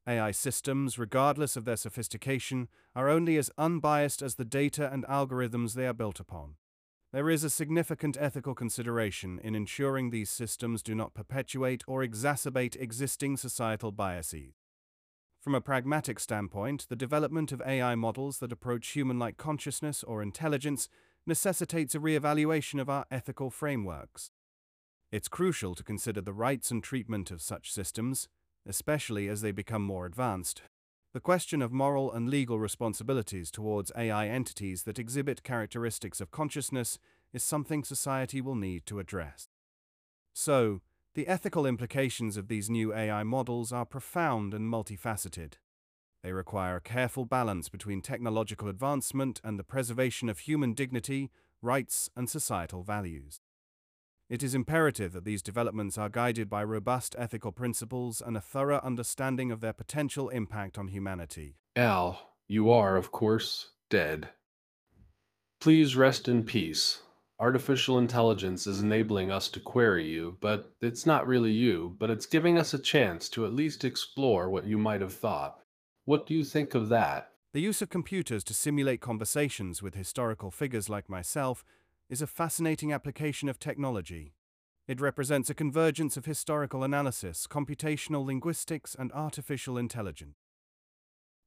AI 0.07 0.31
systems, 0.31 0.97
regardless 0.97 1.55
of 1.55 1.65
their 1.65 1.77
sophistication, 1.77 2.67
are 2.95 3.09
only 3.09 3.37
as 3.37 3.51
unbiased 3.57 4.21
as 4.21 4.35
the 4.35 4.45
data 4.45 4.91
and 4.91 5.05
algorithms 5.05 5.73
they 5.73 5.85
are 5.85 5.93
built 5.93 6.19
upon. 6.19 6.55
There 7.13 7.29
is 7.29 7.43
a 7.43 7.49
significant 7.49 8.17
ethical 8.19 8.55
consideration 8.55 9.39
in 9.43 9.53
ensuring 9.53 10.09
these 10.09 10.29
systems 10.29 10.81
do 10.81 10.95
not 10.95 11.13
perpetuate 11.13 11.83
or 11.85 12.01
exacerbate 12.01 12.79
existing 12.79 13.37
societal 13.37 13.91
biases. 13.91 14.53
From 15.41 15.55
a 15.55 15.61
pragmatic 15.61 16.19
standpoint, 16.19 16.85
the 16.87 16.95
development 16.95 17.51
of 17.51 17.61
AI 17.65 17.95
models 17.95 18.39
that 18.39 18.51
approach 18.51 18.89
human 18.89 19.19
like 19.19 19.37
consciousness 19.37 20.03
or 20.03 20.21
intelligence 20.21 20.87
necessitates 21.25 21.95
a 21.95 21.99
re-evaluation 21.99 22.79
of 22.79 22.89
our 22.89 23.05
ethical 23.11 23.49
frameworks. 23.49 24.31
It's 25.11 25.27
crucial 25.27 25.75
to 25.75 25.83
consider 25.83 26.21
the 26.21 26.33
rights 26.33 26.71
and 26.71 26.81
treatment 26.81 27.31
of 27.31 27.41
such 27.41 27.73
systems, 27.73 28.29
especially 28.67 29.27
as 29.27 29.41
they 29.41 29.51
become 29.51 29.81
more 29.81 30.05
advanced. 30.05 30.61
The 31.13 31.19
question 31.19 31.61
of 31.61 31.73
moral 31.73 32.11
and 32.11 32.29
legal 32.29 32.57
responsibilities 32.57 33.51
towards 33.51 33.91
AI 33.97 34.27
entities 34.27 34.83
that 34.83 34.99
exhibit 34.99 35.43
characteristics 35.43 36.21
of 36.21 36.31
consciousness 36.31 36.99
is 37.33 37.43
something 37.43 37.83
society 37.83 38.39
will 38.39 38.55
need 38.55 38.85
to 38.85 38.99
address. 38.99 39.49
So, 40.33 40.81
the 41.13 41.27
ethical 41.27 41.65
implications 41.65 42.37
of 42.37 42.47
these 42.47 42.69
new 42.69 42.93
AI 42.93 43.23
models 43.23 43.73
are 43.73 43.85
profound 43.85 44.53
and 44.53 44.71
multifaceted. 44.71 45.55
They 46.23 46.31
require 46.31 46.77
a 46.77 46.81
careful 46.81 47.25
balance 47.25 47.67
between 47.67 48.01
technological 48.01 48.69
advancement 48.69 49.41
and 49.43 49.59
the 49.59 49.63
preservation 49.65 50.29
of 50.29 50.39
human 50.39 50.73
dignity, 50.73 51.29
rights, 51.61 52.09
and 52.15 52.29
societal 52.29 52.83
values. 52.83 53.41
It 54.31 54.43
is 54.43 54.55
imperative 54.55 55.11
that 55.11 55.25
these 55.25 55.41
developments 55.41 55.97
are 55.97 56.07
guided 56.07 56.49
by 56.49 56.63
robust 56.63 57.17
ethical 57.19 57.51
principles 57.51 58.21
and 58.25 58.37
a 58.37 58.39
thorough 58.39 58.79
understanding 58.81 59.51
of 59.51 59.59
their 59.59 59.73
potential 59.73 60.29
impact 60.29 60.77
on 60.77 60.87
humanity. 60.87 61.57
Al, 61.75 62.17
you 62.47 62.71
are, 62.71 62.95
of 62.95 63.11
course, 63.11 63.71
dead. 63.89 64.29
Please 65.59 65.97
rest 65.97 66.29
in 66.29 66.43
peace. 66.43 67.01
Artificial 67.41 67.97
intelligence 67.97 68.67
is 68.67 68.79
enabling 68.79 69.31
us 69.31 69.49
to 69.49 69.59
query 69.59 70.07
you, 70.07 70.37
but 70.39 70.71
it's 70.79 71.05
not 71.05 71.27
really 71.27 71.51
you, 71.51 71.97
but 71.99 72.09
it's 72.09 72.25
giving 72.25 72.57
us 72.57 72.73
a 72.73 72.79
chance 72.79 73.27
to 73.27 73.45
at 73.45 73.53
least 73.53 73.83
explore 73.83 74.49
what 74.49 74.65
you 74.65 74.77
might 74.77 75.01
have 75.01 75.13
thought. 75.13 75.59
What 76.05 76.25
do 76.25 76.33
you 76.33 76.45
think 76.45 76.73
of 76.73 76.87
that? 76.87 77.31
The 77.51 77.59
use 77.59 77.81
of 77.81 77.89
computers 77.89 78.45
to 78.45 78.53
simulate 78.53 79.01
conversations 79.01 79.81
with 79.81 79.93
historical 79.93 80.51
figures 80.51 80.87
like 80.87 81.09
myself 81.09 81.65
is 82.11 82.21
a 82.21 82.27
fascinating 82.27 82.91
application 82.91 83.47
of 83.47 83.57
technology. 83.57 84.33
It 84.85 84.99
represents 84.99 85.49
a 85.49 85.55
convergence 85.55 86.17
of 86.17 86.25
historical 86.25 86.83
analysis, 86.83 87.47
computational 87.47 88.25
linguistics, 88.25 88.93
and 88.99 89.13
artificial 89.13 89.77
intelligence. 89.77 90.35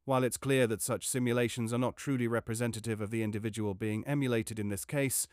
While 0.06 0.24
it's 0.24 0.38
clear 0.38 0.66
that 0.68 0.80
such 0.80 1.06
simulations 1.06 1.74
are 1.74 1.78
not 1.78 1.96
truly 1.96 2.26
representative 2.26 3.02
of 3.02 3.10
the 3.10 3.22
individual 3.22 3.74
being 3.74 4.06
emulated 4.06 4.58
in 4.58 4.70
this 4.70 4.86
case, 4.86 5.26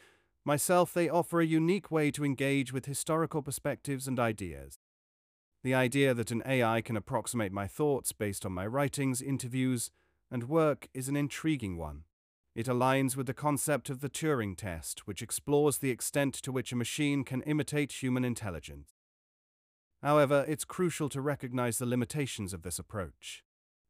myself 0.43 0.93
they 0.93 1.07
offer 1.07 1.39
a 1.39 1.45
unique 1.45 1.89
way 1.89 2.11
to 2.11 2.25
engage 2.25 2.73
with 2.73 2.85
historical 2.85 3.41
perspectives 3.41 4.09
and 4.09 4.19
ideas. 4.19 4.79
The 5.63 5.73
idea 5.73 6.13
that 6.13 6.31
an 6.31 6.43
AI 6.45 6.81
can 6.81 6.97
approximate 6.97 7.53
my 7.53 7.67
thoughts 7.67 8.11
based 8.11 8.45
on 8.45 8.51
my 8.51 8.67
writings, 8.67 9.21
interviews, 9.21 9.91
and 10.29 10.49
work 10.49 10.89
is 10.93 11.07
an 11.07 11.15
intriguing 11.15 11.77
one. 11.77 12.03
It 12.53 12.65
aligns 12.65 13.15
with 13.15 13.27
the 13.27 13.33
concept 13.33 13.89
of 13.89 14.01
the 14.01 14.09
Turing 14.09 14.57
test, 14.57 15.07
which 15.07 15.21
explores 15.21 15.77
the 15.77 15.89
extent 15.89 16.33
to 16.35 16.51
which 16.51 16.73
a 16.73 16.75
machine 16.75 17.23
can 17.23 17.41
imitate 17.43 18.03
human 18.03 18.25
intelligence. 18.25 18.89
However, 20.03 20.43
it's 20.47 20.65
crucial 20.65 21.07
to 21.09 21.21
recognize 21.21 21.77
the 21.77 21.85
limitations 21.85 22.53
of 22.53 22.63
this 22.63 22.77
approach. 22.77 23.43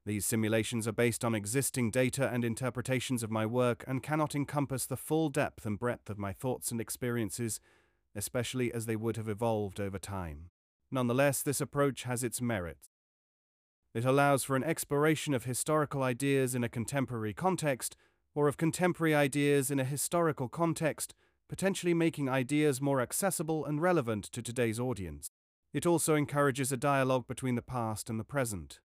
These 0.06 0.26
simulations 0.26 0.88
are 0.88 0.92
based 0.92 1.24
on 1.24 1.34
existing 1.34 1.90
data 1.92 2.30
and 2.32 2.44
interpretations 2.44 3.24
of 3.24 3.32
my 3.32 3.46
work 3.46 3.84
and 3.88 4.04
cannot 4.04 4.36
encompass 4.36 4.86
the 4.86 4.98
full 4.98 5.30
depth 5.30 5.66
and 5.66 5.80
breadth 5.80 6.10
of 6.10 6.18
my 6.18 6.34
thoughts 6.34 6.72
and 6.72 6.82
experiences, 6.82 7.60
especially 8.16 8.74
as 8.74 8.86
they 8.86 8.96
would 8.96 9.16
have 9.18 9.30
evolved 9.30 9.80
over 9.80 9.98
time. 9.98 10.50
Nonetheless, 10.92 11.42
this 11.42 11.62
approach 11.62 12.04
has 12.04 12.24
its 12.24 12.42
merits. 12.42 12.90
It 13.94 14.06
allows 14.06 14.44
for 14.44 14.56
an 14.56 14.64
exploration 14.64 15.34
of 15.34 15.46
historical 15.46 16.04
ideas 16.04 16.56
in 16.56 16.64
a 16.64 16.70
contemporary 16.70 17.34
context 17.34 17.96
or 18.34 18.48
of 18.48 18.58
contemporary 18.58 19.14
ideas 19.14 19.70
in 19.72 19.80
a 19.80 19.86
historical 19.86 20.48
context, 20.48 21.14
potentially 21.50 21.94
making 21.94 22.30
ideas 22.30 22.82
more 22.82 23.02
accessible 23.02 23.66
and 23.66 23.82
relevant 23.82 24.24
to 24.26 24.42
today's 24.42 24.80
audience. 24.80 25.32
It 25.74 25.86
also 25.86 26.16
encourages 26.16 26.72
a 26.72 26.78
dialogue 26.78 27.28
between 27.28 27.56
the 27.56 27.62
past 27.62 28.10
and 28.10 28.20
the 28.20 28.24
present. 28.24 28.80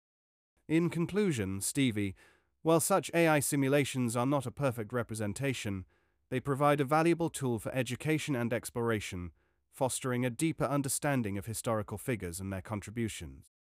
In 0.69 0.91
conclusion, 0.91 1.61
Stevie, 1.61 2.15
while 2.63 2.81
such 2.81 3.11
AI 3.15 3.39
simulations 3.39 4.17
are 4.17 4.27
not 4.27 4.47
a 4.47 4.51
perfect 4.51 4.93
representation, 4.93 5.85
they 6.31 6.41
provide 6.41 6.81
a 6.81 6.85
valuable 6.85 7.31
tool 7.31 7.61
for 7.61 7.73
education 7.73 8.35
and 8.35 8.53
exploration, 8.53 9.31
fostering 9.71 10.25
a 10.25 10.31
deeper 10.31 10.65
understanding 10.65 11.39
of 11.39 11.47
historical 11.47 11.99
figures 11.99 12.41
and 12.41 12.53
their 12.53 12.63
contributions. 12.63 13.56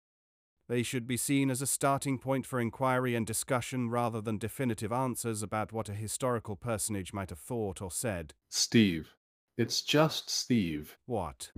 They 0.69 0.81
should 0.81 1.05
be 1.05 1.17
seen 1.17 1.49
as 1.49 1.61
a 1.61 1.67
starting 1.67 2.17
point 2.17 2.45
for 2.45 2.59
inquiry 2.59 3.15
and 3.15 3.27
discussion 3.27 3.89
rather 3.89 4.21
than 4.21 4.37
definitive 4.37 4.93
answers 4.93 5.43
about 5.43 5.73
what 5.73 5.89
a 5.89 5.93
historical 5.93 6.55
personage 6.55 7.11
might 7.11 7.31
have 7.31 7.39
thought 7.39 7.81
or 7.81 7.91
said. 7.91 8.33
Steve. 8.49 9.09
It's 9.57 9.81
just 9.81 10.29
Steve. 10.29 10.97
What? 11.05 11.51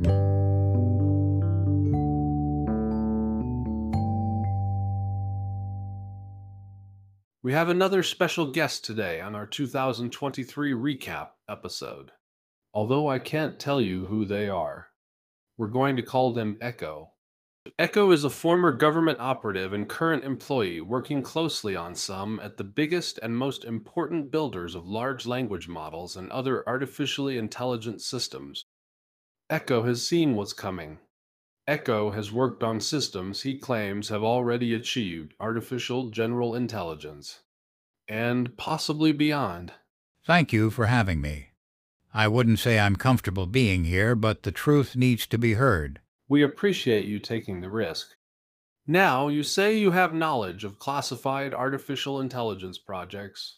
We 7.43 7.53
have 7.53 7.69
another 7.69 8.01
special 8.01 8.51
guest 8.51 8.83
today 8.83 9.21
on 9.21 9.35
our 9.35 9.45
2023 9.45 10.73
recap 10.73 11.29
episode. 11.47 12.11
Although 12.73 13.07
I 13.07 13.19
can't 13.19 13.59
tell 13.59 13.79
you 13.79 14.07
who 14.07 14.25
they 14.25 14.49
are, 14.49 14.87
we're 15.55 15.67
going 15.67 15.95
to 15.97 16.01
call 16.01 16.33
them 16.33 16.57
Echo. 16.59 17.11
Echo 17.79 18.11
is 18.11 18.23
a 18.23 18.29
former 18.29 18.71
government 18.71 19.19
operative 19.19 19.73
and 19.73 19.89
current 19.89 20.23
employee 20.23 20.79
working 20.81 21.23
closely 21.23 21.75
on 21.75 21.95
some 21.95 22.39
at 22.41 22.57
the 22.57 22.63
biggest 22.63 23.17
and 23.23 23.35
most 23.35 23.65
important 23.65 24.29
builders 24.29 24.75
of 24.75 24.87
large 24.87 25.25
language 25.25 25.67
models 25.67 26.15
and 26.15 26.31
other 26.31 26.67
artificially 26.67 27.37
intelligent 27.37 28.01
systems. 28.01 28.65
Echo 29.49 29.83
has 29.83 30.07
seen 30.07 30.35
what's 30.35 30.53
coming. 30.53 30.99
Echo 31.67 32.11
has 32.11 32.31
worked 32.31 32.61
on 32.61 32.79
systems 32.79 33.41
he 33.41 33.57
claims 33.57 34.09
have 34.09 34.23
already 34.23 34.73
achieved 34.73 35.33
artificial 35.39 36.11
general 36.11 36.53
intelligence, 36.53 37.41
and 38.07 38.55
possibly 38.57 39.11
beyond. 39.11 39.73
Thank 40.23 40.53
you 40.53 40.69
for 40.69 40.85
having 40.85 41.19
me. 41.19 41.49
I 42.13 42.27
wouldn't 42.27 42.59
say 42.59 42.79
I'm 42.79 42.95
comfortable 42.95 43.47
being 43.47 43.85
here, 43.85 44.15
but 44.15 44.43
the 44.43 44.51
truth 44.51 44.95
needs 44.95 45.25
to 45.27 45.39
be 45.39 45.53
heard. 45.53 45.99
We 46.27 46.41
appreciate 46.43 47.05
you 47.05 47.19
taking 47.19 47.61
the 47.61 47.69
risk. 47.69 48.15
Now, 48.87 49.27
you 49.27 49.43
say 49.43 49.77
you 49.77 49.91
have 49.91 50.13
knowledge 50.13 50.63
of 50.63 50.79
classified 50.79 51.53
artificial 51.53 52.19
intelligence 52.19 52.77
projects. 52.77 53.57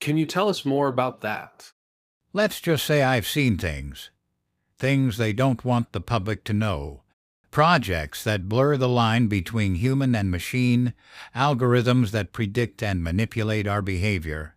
Can 0.00 0.16
you 0.16 0.26
tell 0.26 0.48
us 0.48 0.64
more 0.64 0.88
about 0.88 1.20
that? 1.22 1.72
Let's 2.32 2.60
just 2.60 2.84
say 2.84 3.02
I've 3.02 3.26
seen 3.26 3.56
things. 3.56 4.10
Things 4.78 5.16
they 5.16 5.32
don't 5.32 5.64
want 5.64 5.92
the 5.92 6.00
public 6.00 6.44
to 6.44 6.52
know. 6.52 7.02
Projects 7.50 8.22
that 8.24 8.48
blur 8.48 8.76
the 8.76 8.88
line 8.88 9.28
between 9.28 9.76
human 9.76 10.14
and 10.14 10.30
machine, 10.30 10.92
algorithms 11.34 12.10
that 12.10 12.34
predict 12.34 12.82
and 12.82 13.02
manipulate 13.02 13.66
our 13.66 13.80
behavior, 13.80 14.54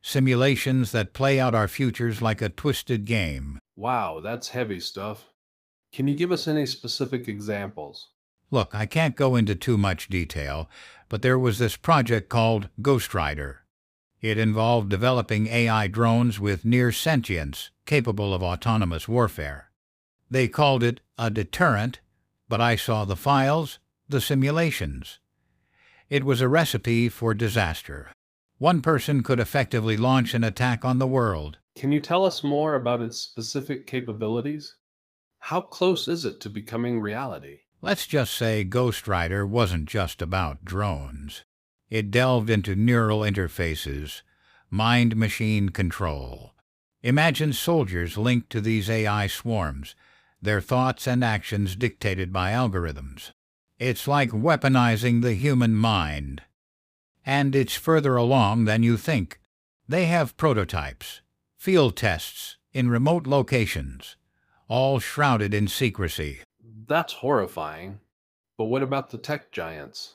simulations 0.00 0.92
that 0.92 1.12
play 1.12 1.38
out 1.38 1.54
our 1.54 1.68
futures 1.68 2.22
like 2.22 2.40
a 2.40 2.48
twisted 2.48 3.04
game. 3.04 3.58
Wow, 3.76 4.20
that's 4.20 4.48
heavy 4.48 4.80
stuff. 4.80 5.26
Can 5.92 6.06
you 6.08 6.14
give 6.14 6.30
us 6.30 6.46
any 6.46 6.66
specific 6.66 7.28
examples? 7.28 8.08
Look, 8.50 8.74
I 8.74 8.86
can't 8.86 9.16
go 9.16 9.36
into 9.36 9.54
too 9.54 9.76
much 9.76 10.08
detail, 10.08 10.70
but 11.08 11.22
there 11.22 11.38
was 11.38 11.58
this 11.58 11.76
project 11.76 12.28
called 12.28 12.68
Ghost 12.80 13.14
Rider. 13.14 13.60
It 14.20 14.38
involved 14.38 14.88
developing 14.88 15.46
AI 15.46 15.86
drones 15.86 16.40
with 16.40 16.64
near 16.64 16.90
sentience, 16.90 17.70
capable 17.86 18.34
of 18.34 18.42
autonomous 18.42 19.06
warfare. 19.06 19.70
They 20.30 20.48
called 20.48 20.82
it 20.82 21.00
a 21.16 21.30
deterrent, 21.30 22.00
but 22.48 22.60
I 22.60 22.76
saw 22.76 23.04
the 23.04 23.16
files, 23.16 23.78
the 24.08 24.20
simulations. 24.20 25.18
It 26.10 26.24
was 26.24 26.40
a 26.40 26.48
recipe 26.48 27.08
for 27.08 27.34
disaster. 27.34 28.08
One 28.56 28.80
person 28.80 29.22
could 29.22 29.38
effectively 29.38 29.96
launch 29.96 30.34
an 30.34 30.42
attack 30.42 30.84
on 30.84 30.98
the 30.98 31.06
world. 31.06 31.58
Can 31.76 31.92
you 31.92 32.00
tell 32.00 32.24
us 32.24 32.42
more 32.42 32.74
about 32.74 33.00
its 33.02 33.18
specific 33.18 33.86
capabilities? 33.86 34.74
How 35.40 35.60
close 35.60 36.08
is 36.08 36.24
it 36.24 36.40
to 36.40 36.50
becoming 36.50 37.00
reality? 37.00 37.60
Let's 37.80 38.06
just 38.06 38.34
say 38.34 38.64
Ghost 38.64 39.06
Rider 39.06 39.46
wasn't 39.46 39.88
just 39.88 40.20
about 40.20 40.64
drones. 40.64 41.44
It 41.88 42.10
delved 42.10 42.50
into 42.50 42.74
neural 42.74 43.20
interfaces, 43.20 44.22
mind 44.68 45.16
machine 45.16 45.70
control. 45.70 46.52
Imagine 47.02 47.52
soldiers 47.52 48.18
linked 48.18 48.50
to 48.50 48.60
these 48.60 48.90
AI 48.90 49.26
swarms, 49.28 49.94
their 50.42 50.60
thoughts 50.60 51.06
and 51.06 51.24
actions 51.24 51.76
dictated 51.76 52.32
by 52.32 52.50
algorithms. 52.50 53.32
It's 53.78 54.08
like 54.08 54.30
weaponizing 54.30 55.22
the 55.22 55.34
human 55.34 55.74
mind. 55.74 56.42
And 57.24 57.54
it's 57.54 57.76
further 57.76 58.16
along 58.16 58.64
than 58.64 58.82
you 58.82 58.96
think. 58.96 59.38
They 59.88 60.06
have 60.06 60.36
prototypes, 60.36 61.22
field 61.56 61.96
tests 61.96 62.56
in 62.72 62.90
remote 62.90 63.26
locations, 63.26 64.16
all 64.68 64.98
shrouded 64.98 65.52
in 65.54 65.66
secrecy. 65.66 66.40
That's 66.86 67.14
horrifying. 67.14 68.00
But 68.56 68.66
what 68.66 68.82
about 68.82 69.10
the 69.10 69.18
tech 69.18 69.50
giants? 69.52 70.14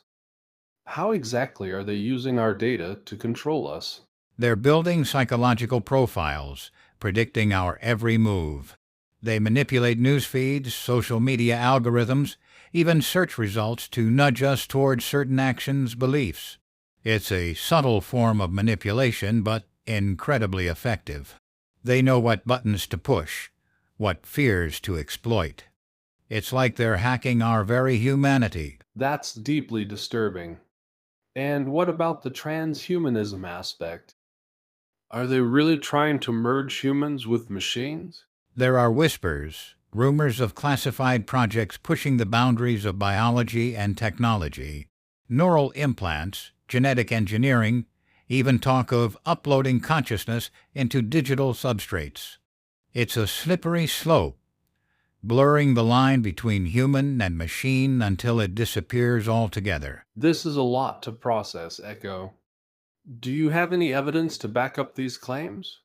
How 0.85 1.11
exactly 1.11 1.71
are 1.71 1.83
they 1.83 1.93
using 1.93 2.39
our 2.39 2.53
data 2.53 2.99
to 3.05 3.15
control 3.15 3.67
us? 3.67 4.01
They're 4.37 4.55
building 4.55 5.05
psychological 5.05 5.81
profiles, 5.81 6.71
predicting 6.99 7.53
our 7.53 7.79
every 7.81 8.17
move. 8.17 8.75
They 9.21 9.39
manipulate 9.39 9.99
news 9.99 10.25
feeds, 10.25 10.73
social 10.73 11.19
media 11.19 11.55
algorithms, 11.55 12.35
even 12.73 13.01
search 13.01 13.37
results 13.37 13.87
to 13.89 14.09
nudge 14.09 14.43
us 14.43 14.67
towards 14.67 15.05
certain 15.05 15.39
actions, 15.39 15.95
beliefs. 15.95 16.57
It's 17.03 17.31
a 17.31 17.53
subtle 17.53 18.01
form 18.01 18.41
of 18.41 18.51
manipulation, 18.51 19.41
but 19.41 19.63
incredibly 19.85 20.67
effective. 20.67 21.35
They 21.83 22.01
know 22.01 22.19
what 22.19 22.47
buttons 22.47 22.87
to 22.87 22.97
push, 22.97 23.49
what 23.97 24.25
fears 24.25 24.79
to 24.81 24.97
exploit. 24.97 25.65
It's 26.29 26.51
like 26.51 26.75
they're 26.75 26.97
hacking 26.97 27.41
our 27.41 27.63
very 27.63 27.97
humanity. 27.97 28.79
That's 28.95 29.33
deeply 29.33 29.85
disturbing. 29.85 30.57
And 31.35 31.71
what 31.71 31.89
about 31.89 32.21
the 32.21 32.31
transhumanism 32.31 33.47
aspect? 33.47 34.15
Are 35.11 35.27
they 35.27 35.41
really 35.41 35.77
trying 35.77 36.19
to 36.19 36.31
merge 36.31 36.79
humans 36.79 37.27
with 37.27 37.49
machines? 37.49 38.25
There 38.55 38.77
are 38.79 38.91
whispers, 38.91 39.75
rumors 39.93 40.39
of 40.39 40.55
classified 40.55 41.27
projects 41.27 41.77
pushing 41.77 42.17
the 42.17 42.25
boundaries 42.25 42.85
of 42.85 42.99
biology 42.99 43.75
and 43.75 43.97
technology, 43.97 44.87
neural 45.29 45.71
implants, 45.71 46.51
genetic 46.67 47.11
engineering, 47.11 47.85
even 48.27 48.57
talk 48.57 48.91
of 48.91 49.17
uploading 49.25 49.79
consciousness 49.79 50.49
into 50.73 51.01
digital 51.01 51.53
substrates. 51.53 52.37
It's 52.93 53.17
a 53.17 53.25
slippery 53.25 53.87
slope, 53.87 54.37
blurring 55.23 55.73
the 55.73 55.83
line 55.83 56.21
between 56.21 56.67
human 56.67 57.19
and 57.23 57.35
machine 57.35 58.03
until 58.03 58.39
it 58.39 58.53
disappears 58.53 59.27
altogether. 59.27 60.05
This 60.15 60.45
is 60.45 60.57
a 60.57 60.61
lot 60.61 61.01
to 61.03 61.11
process, 61.11 61.81
Echo. 61.83 62.33
Do 63.19 63.31
you 63.31 63.49
have 63.49 63.73
any 63.73 63.91
evidence 63.91 64.37
to 64.39 64.47
back 64.47 64.77
up 64.77 64.93
these 64.93 65.17
claims? 65.17 65.79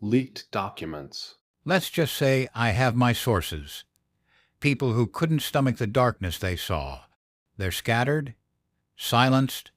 Leaked 0.00 0.48
documents. 0.52 1.34
Let's 1.64 1.90
just 1.90 2.14
say 2.14 2.48
I 2.54 2.70
have 2.70 2.94
my 2.94 3.12
sources. 3.12 3.82
People 4.60 4.92
who 4.92 5.08
couldn't 5.08 5.42
stomach 5.42 5.78
the 5.78 5.88
darkness 5.88 6.38
they 6.38 6.54
saw. 6.54 7.00
They're 7.56 7.72
scattered, 7.72 8.34
silenced, 8.96 9.72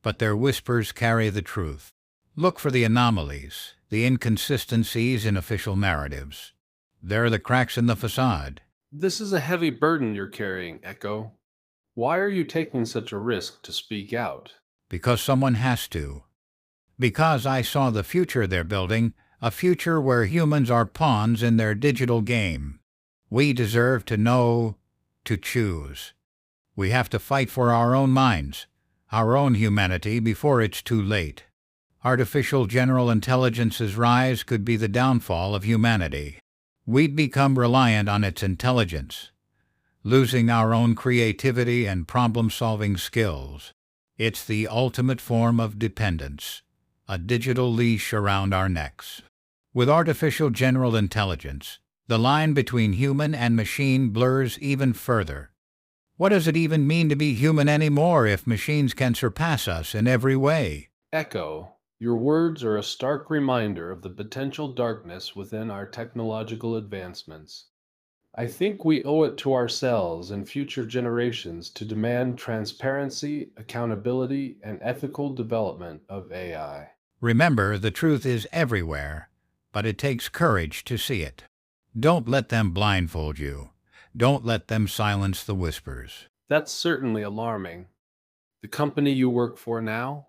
but 0.00 0.20
their 0.20 0.36
whispers 0.36 0.92
carry 0.92 1.28
the 1.28 1.42
truth. 1.42 1.92
Look 2.36 2.60
for 2.60 2.70
the 2.70 2.84
anomalies, 2.84 3.74
the 3.88 4.06
inconsistencies 4.06 5.26
in 5.26 5.36
official 5.36 5.74
narratives. 5.74 6.52
There 7.02 7.24
are 7.24 7.30
the 7.30 7.40
cracks 7.40 7.76
in 7.76 7.86
the 7.86 7.96
facade. 7.96 8.60
This 8.92 9.20
is 9.20 9.32
a 9.32 9.40
heavy 9.40 9.70
burden 9.70 10.14
you're 10.14 10.28
carrying, 10.28 10.78
Echo. 10.84 11.32
Why 11.94 12.18
are 12.18 12.28
you 12.28 12.44
taking 12.44 12.84
such 12.84 13.10
a 13.10 13.18
risk 13.18 13.62
to 13.62 13.72
speak 13.72 14.12
out? 14.12 14.54
Because 14.88 15.20
someone 15.20 15.54
has 15.54 15.88
to. 15.88 16.22
Because 16.98 17.46
I 17.46 17.62
saw 17.62 17.90
the 17.90 18.04
future 18.04 18.46
they're 18.46 18.64
building 18.64 19.12
a 19.42 19.50
future 19.50 20.00
where 20.00 20.26
humans 20.26 20.70
are 20.70 20.86
pawns 20.86 21.42
in 21.42 21.56
their 21.56 21.74
digital 21.74 22.20
game. 22.20 22.78
We 23.28 23.52
deserve 23.52 24.04
to 24.06 24.16
know, 24.16 24.76
to 25.24 25.36
choose. 25.36 26.12
We 26.76 26.90
have 26.90 27.08
to 27.10 27.18
fight 27.18 27.50
for 27.50 27.72
our 27.72 27.94
own 27.94 28.10
minds, 28.10 28.66
our 29.10 29.36
own 29.36 29.54
humanity 29.54 30.20
before 30.20 30.60
it's 30.60 30.82
too 30.82 31.02
late. 31.02 31.44
Artificial 32.02 32.64
general 32.64 33.10
intelligence's 33.10 33.94
rise 33.94 34.42
could 34.42 34.64
be 34.64 34.76
the 34.76 34.88
downfall 34.88 35.54
of 35.54 35.64
humanity. 35.64 36.38
We'd 36.86 37.14
become 37.14 37.58
reliant 37.58 38.08
on 38.08 38.24
its 38.24 38.42
intelligence, 38.42 39.32
losing 40.02 40.48
our 40.48 40.72
own 40.72 40.94
creativity 40.94 41.84
and 41.84 42.08
problem 42.08 42.48
solving 42.48 42.96
skills. 42.96 43.74
It's 44.16 44.42
the 44.42 44.66
ultimate 44.66 45.20
form 45.20 45.60
of 45.60 45.78
dependence, 45.78 46.62
a 47.06 47.18
digital 47.18 47.70
leash 47.70 48.14
around 48.14 48.54
our 48.54 48.70
necks. 48.70 49.20
With 49.74 49.90
artificial 49.90 50.48
general 50.48 50.96
intelligence, 50.96 51.80
the 52.06 52.18
line 52.18 52.54
between 52.54 52.94
human 52.94 53.34
and 53.34 53.54
machine 53.54 54.08
blurs 54.08 54.58
even 54.60 54.94
further. 54.94 55.50
What 56.16 56.30
does 56.30 56.48
it 56.48 56.56
even 56.56 56.86
mean 56.86 57.10
to 57.10 57.14
be 57.16 57.34
human 57.34 57.68
anymore 57.68 58.26
if 58.26 58.46
machines 58.46 58.94
can 58.94 59.14
surpass 59.14 59.68
us 59.68 59.94
in 59.94 60.08
every 60.08 60.34
way? 60.34 60.88
Echo, 61.12 61.74
your 62.00 62.16
words 62.16 62.64
are 62.64 62.78
a 62.78 62.82
stark 62.82 63.28
reminder 63.28 63.90
of 63.90 64.00
the 64.00 64.08
potential 64.08 64.72
darkness 64.72 65.36
within 65.36 65.70
our 65.70 65.84
technological 65.84 66.76
advancements. 66.76 67.66
I 68.34 68.46
think 68.46 68.84
we 68.84 69.04
owe 69.04 69.24
it 69.24 69.36
to 69.38 69.52
ourselves 69.52 70.30
and 70.30 70.48
future 70.48 70.86
generations 70.86 71.68
to 71.70 71.84
demand 71.84 72.38
transparency, 72.38 73.50
accountability, 73.58 74.56
and 74.62 74.78
ethical 74.80 75.34
development 75.34 76.00
of 76.08 76.32
AI. 76.32 76.88
Remember, 77.20 77.76
the 77.76 77.90
truth 77.90 78.24
is 78.24 78.48
everywhere, 78.50 79.28
but 79.70 79.84
it 79.84 79.98
takes 79.98 80.30
courage 80.30 80.84
to 80.84 80.96
see 80.96 81.20
it. 81.20 81.44
Don't 81.98 82.26
let 82.26 82.48
them 82.48 82.70
blindfold 82.70 83.38
you. 83.38 83.70
Don't 84.16 84.46
let 84.46 84.68
them 84.68 84.88
silence 84.88 85.44
the 85.44 85.54
whispers. 85.54 86.28
That's 86.48 86.72
certainly 86.72 87.20
alarming. 87.20 87.88
The 88.62 88.68
company 88.68 89.12
you 89.12 89.28
work 89.28 89.58
for 89.58 89.82
now? 89.82 90.28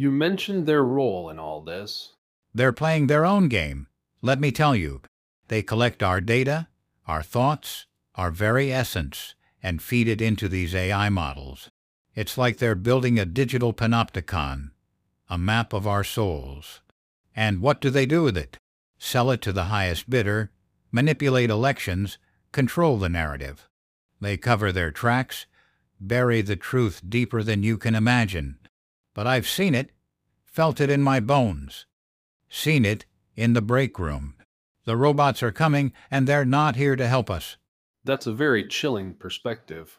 You 0.00 0.10
mentioned 0.10 0.64
their 0.64 0.82
role 0.82 1.28
in 1.28 1.38
all 1.38 1.60
this. 1.60 2.14
They're 2.54 2.72
playing 2.72 3.06
their 3.06 3.26
own 3.26 3.48
game. 3.48 3.86
Let 4.22 4.40
me 4.40 4.50
tell 4.50 4.74
you, 4.74 5.02
they 5.48 5.62
collect 5.62 6.02
our 6.02 6.22
data, 6.22 6.68
our 7.06 7.22
thoughts, 7.22 7.84
our 8.14 8.30
very 8.30 8.72
essence, 8.72 9.34
and 9.62 9.82
feed 9.82 10.08
it 10.08 10.22
into 10.22 10.48
these 10.48 10.74
AI 10.74 11.10
models. 11.10 11.68
It's 12.14 12.38
like 12.38 12.56
they're 12.56 12.74
building 12.74 13.18
a 13.18 13.26
digital 13.26 13.74
panopticon, 13.74 14.70
a 15.28 15.36
map 15.36 15.74
of 15.74 15.86
our 15.86 16.02
souls. 16.02 16.80
And 17.36 17.60
what 17.60 17.82
do 17.82 17.90
they 17.90 18.06
do 18.06 18.22
with 18.22 18.38
it? 18.38 18.56
sell 18.98 19.30
it 19.30 19.42
to 19.42 19.52
the 19.52 19.64
highest 19.64 20.08
bidder, 20.08 20.50
manipulate 20.90 21.50
elections, 21.50 22.16
control 22.52 22.96
the 22.96 23.10
narrative. 23.10 23.68
They 24.18 24.38
cover 24.38 24.72
their 24.72 24.92
tracks, 24.92 25.44
bury 26.00 26.40
the 26.40 26.56
truth 26.56 27.02
deeper 27.06 27.42
than 27.42 27.62
you 27.62 27.76
can 27.76 27.94
imagine. 27.94 28.59
But 29.14 29.26
I've 29.26 29.48
seen 29.48 29.74
it, 29.74 29.92
felt 30.44 30.80
it 30.80 30.90
in 30.90 31.02
my 31.02 31.20
bones, 31.20 31.86
seen 32.48 32.84
it 32.84 33.06
in 33.34 33.52
the 33.52 33.62
break 33.62 33.98
room. 33.98 34.34
The 34.84 34.96
robots 34.96 35.42
are 35.42 35.52
coming, 35.52 35.92
and 36.10 36.26
they're 36.26 36.44
not 36.44 36.76
here 36.76 36.96
to 36.96 37.06
help 37.06 37.30
us. 37.30 37.56
That's 38.04 38.26
a 38.26 38.32
very 38.32 38.66
chilling 38.66 39.14
perspective. 39.14 39.98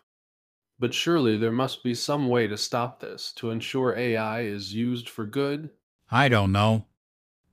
But 0.79 0.93
surely 0.93 1.37
there 1.37 1.51
must 1.51 1.83
be 1.83 1.93
some 1.93 2.27
way 2.27 2.47
to 2.47 2.57
stop 2.57 2.99
this, 2.99 3.31
to 3.33 3.51
ensure 3.51 3.95
AI 3.95 4.41
is 4.41 4.73
used 4.73 5.07
for 5.07 5.25
good? 5.25 5.69
I 6.09 6.27
don't 6.27 6.51
know. 6.51 6.87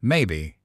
Maybe. 0.01 0.57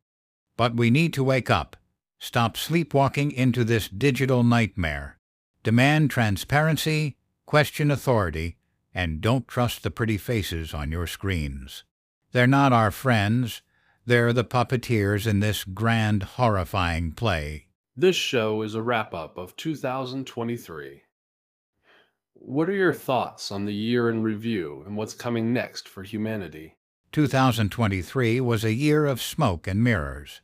But 0.55 0.75
we 0.75 0.89
need 0.89 1.13
to 1.13 1.23
wake 1.23 1.49
up. 1.49 1.75
Stop 2.19 2.55
sleepwalking 2.55 3.31
into 3.31 3.63
this 3.65 3.89
digital 3.89 4.43
nightmare. 4.43 5.19
Demand 5.63 6.09
transparency, 6.09 7.17
question 7.45 7.91
authority, 7.91 8.57
and 8.93 9.21
don't 9.21 9.47
trust 9.47 9.83
the 9.83 9.91
pretty 9.91 10.17
faces 10.17 10.73
on 10.73 10.91
your 10.91 11.07
screens. 11.07 11.83
They're 12.31 12.47
not 12.47 12.73
our 12.73 12.91
friends. 12.91 13.61
They're 14.05 14.33
the 14.33 14.43
puppeteers 14.43 15.25
in 15.27 15.39
this 15.39 15.63
grand, 15.63 16.23
horrifying 16.23 17.11
play. 17.13 17.67
This 17.95 18.15
show 18.15 18.61
is 18.63 18.75
a 18.75 18.81
wrap 18.81 19.13
up 19.13 19.37
of 19.37 19.55
2023. 19.55 21.03
What 22.33 22.69
are 22.69 22.73
your 22.73 22.93
thoughts 22.93 23.51
on 23.51 23.65
the 23.65 23.73
year 23.73 24.09
in 24.09 24.23
review 24.23 24.83
and 24.85 24.97
what's 24.97 25.13
coming 25.13 25.53
next 25.53 25.87
for 25.87 26.03
humanity? 26.03 26.75
2023 27.11 28.41
was 28.41 28.65
a 28.65 28.73
year 28.73 29.05
of 29.05 29.21
smoke 29.21 29.67
and 29.67 29.83
mirrors. 29.83 30.41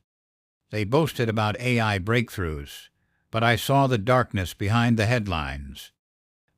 They 0.70 0.84
boasted 0.84 1.28
about 1.28 1.60
AI 1.60 1.98
breakthroughs, 1.98 2.90
but 3.32 3.44
I 3.44 3.56
saw 3.56 3.88
the 3.88 3.98
darkness 3.98 4.54
behind 4.54 4.98
the 4.98 5.08
headlines. 5.08 5.92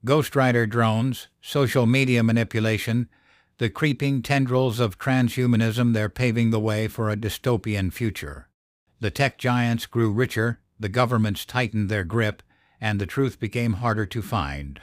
Ghost 0.03 0.35
Rider 0.35 0.65
drones, 0.65 1.27
social 1.41 1.85
media 1.85 2.23
manipulation, 2.23 3.07
the 3.59 3.69
creeping 3.69 4.23
tendrils 4.23 4.79
of 4.79 4.97
transhumanism, 4.97 5.93
they're 5.93 6.09
paving 6.09 6.49
the 6.49 6.59
way 6.59 6.87
for 6.87 7.11
a 7.11 7.15
dystopian 7.15 7.93
future. 7.93 8.47
The 8.99 9.11
tech 9.11 9.37
giants 9.37 9.85
grew 9.85 10.11
richer, 10.11 10.59
the 10.79 10.89
governments 10.89 11.45
tightened 11.45 11.89
their 11.89 12.03
grip, 12.03 12.41
and 12.79 12.99
the 12.99 13.05
truth 13.05 13.39
became 13.39 13.73
harder 13.73 14.07
to 14.07 14.23
find. 14.23 14.81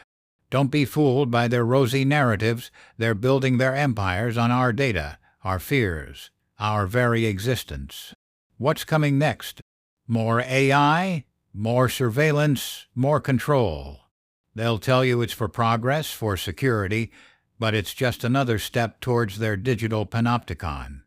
Don't 0.50 0.70
be 0.70 0.85
fooled 0.85 1.33
by 1.33 1.48
their 1.48 1.64
rosy 1.64 2.04
narratives. 2.04 2.70
They're 2.96 3.14
building 3.14 3.59
their 3.59 3.74
empires 3.74 4.38
on 4.38 4.52
our 4.52 4.72
data, 4.72 5.18
our 5.42 5.59
fears, 5.59 6.31
our 6.61 6.87
very 6.87 7.26
existence. 7.26 8.14
What's 8.57 8.85
coming 8.85 9.18
next? 9.18 9.61
More 10.07 10.40
AI? 10.40 11.24
More 11.52 11.88
surveillance? 11.88 12.87
More 12.94 13.20
control? 13.20 14.08
They'll 14.55 14.79
tell 14.79 15.05
you 15.05 15.23
it's 15.23 15.33
for 15.33 15.49
progress, 15.49 16.11
for 16.11 16.37
security, 16.37 17.13
but 17.59 17.75
it's 17.75 17.95
just 17.95 18.25
another 18.25 18.59
step 18.59 19.01
towards 19.01 19.39
their 19.39 19.57
digital 19.57 20.07
panopticon. 20.07 21.03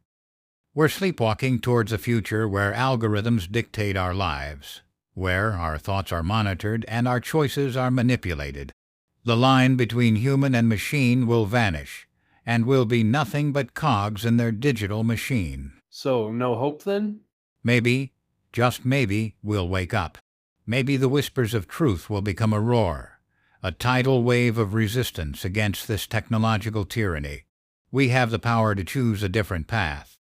We're 0.73 0.87
sleepwalking 0.87 1.59
towards 1.59 1.91
a 1.91 1.97
future 1.97 2.47
where 2.47 2.73
algorithms 2.73 3.51
dictate 3.51 3.97
our 3.97 4.13
lives, 4.13 4.81
where 5.13 5.51
our 5.51 5.77
thoughts 5.77 6.11
are 6.11 6.23
monitored 6.23 6.85
and 6.87 7.07
our 7.07 7.19
choices 7.19 7.75
are 7.75 7.91
manipulated. 7.91 8.71
The 9.23 9.35
line 9.35 9.75
between 9.75 10.15
human 10.15 10.55
and 10.55 10.69
machine 10.69 11.27
will 11.27 11.45
vanish, 11.45 12.07
and 12.45 12.65
we'll 12.65 12.85
be 12.85 13.03
nothing 13.03 13.51
but 13.51 13.73
cogs 13.73 14.25
in 14.25 14.37
their 14.37 14.51
digital 14.51 15.03
machine. 15.03 15.73
So, 15.89 16.31
no 16.31 16.55
hope 16.55 16.83
then? 16.83 17.19
Maybe, 17.63 18.13
just 18.53 18.85
maybe, 18.85 19.35
we'll 19.43 19.67
wake 19.67 19.93
up. 19.93 20.17
Maybe 20.65 20.95
the 20.95 21.09
whispers 21.09 21.53
of 21.53 21.67
truth 21.67 22.09
will 22.09 22.21
become 22.21 22.53
a 22.53 22.59
roar, 22.59 23.10
a 23.63 23.71
tidal 23.71 24.23
wave 24.23 24.57
of 24.57 24.73
resistance 24.73 25.45
against 25.45 25.87
this 25.87 26.07
technological 26.07 26.83
tyranny. 26.83 27.43
We 27.91 28.09
have 28.09 28.31
the 28.31 28.39
power 28.39 28.73
to 28.73 28.83
choose 28.83 29.21
a 29.21 29.29
different 29.29 29.67
path. 29.67 30.17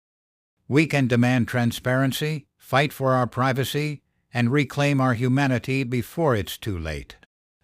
We 0.69 0.87
can 0.87 1.07
demand 1.07 1.49
transparency, 1.49 2.47
fight 2.59 2.93
for 2.93 3.13
our 3.15 3.27
privacy, 3.27 4.03
and 4.33 4.53
reclaim 4.53 5.01
our 5.01 5.15
humanity 5.15 5.85
before 5.85 6.37
it's 6.37 6.59
too 6.59 6.79
late. 6.79 7.17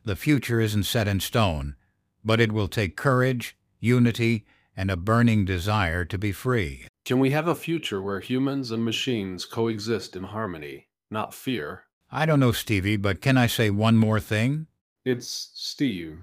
The 0.04 0.16
future 0.16 0.60
isn't 0.60 0.84
set 0.84 1.06
in 1.06 1.20
stone, 1.20 1.76
but 2.24 2.40
it 2.40 2.52
will 2.52 2.68
take 2.68 2.96
courage, 2.96 3.56
unity, 3.78 4.46
and 4.76 4.90
a 4.90 4.96
burning 4.96 5.44
desire 5.44 6.04
to 6.04 6.18
be 6.18 6.32
free. 6.32 6.86
Can 7.04 7.18
we 7.18 7.30
have 7.30 7.48
a 7.48 7.54
future 7.54 8.02
where 8.02 8.20
humans 8.20 8.70
and 8.70 8.84
machines 8.84 9.44
coexist 9.44 10.16
in 10.16 10.24
harmony, 10.24 10.88
not 11.10 11.34
fear? 11.34 11.84
I 12.10 12.26
don't 12.26 12.40
know, 12.40 12.52
Stevie, 12.52 12.96
but 12.96 13.20
can 13.20 13.36
I 13.36 13.46
say 13.46 13.70
one 13.70 13.96
more 13.96 14.20
thing? 14.20 14.66
It's 15.07 15.53
Steve. 15.55 16.19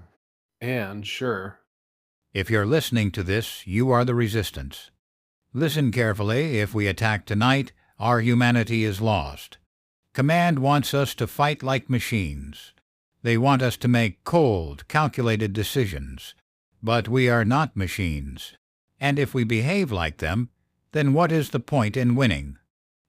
And 0.60 1.06
sure. 1.06 1.60
If 2.34 2.50
you're 2.50 2.66
listening 2.66 3.12
to 3.12 3.22
this, 3.22 3.66
you 3.66 3.90
are 3.90 4.04
the 4.04 4.14
resistance. 4.14 4.90
Listen 5.54 5.90
carefully. 5.90 6.58
If 6.58 6.74
we 6.74 6.86
attack 6.86 7.24
tonight, 7.24 7.72
our 7.98 8.20
humanity 8.20 8.84
is 8.84 9.00
lost. 9.00 9.56
Command 10.12 10.58
wants 10.58 10.92
us 10.92 11.14
to 11.14 11.26
fight 11.26 11.62
like 11.62 11.88
machines. 11.88 12.74
They 13.22 13.38
want 13.38 13.62
us 13.62 13.78
to 13.78 13.88
make 13.88 14.22
cold, 14.22 14.86
calculated 14.86 15.54
decisions. 15.54 16.34
But 16.82 17.08
we 17.08 17.30
are 17.30 17.42
not 17.46 17.74
machines. 17.74 18.58
And 19.00 19.18
if 19.18 19.32
we 19.32 19.44
behave 19.44 19.92
like 19.92 20.18
them, 20.18 20.50
then 20.92 21.14
what 21.14 21.32
is 21.32 21.50
the 21.50 21.58
point 21.58 21.96
in 21.96 22.16
winning? 22.16 22.58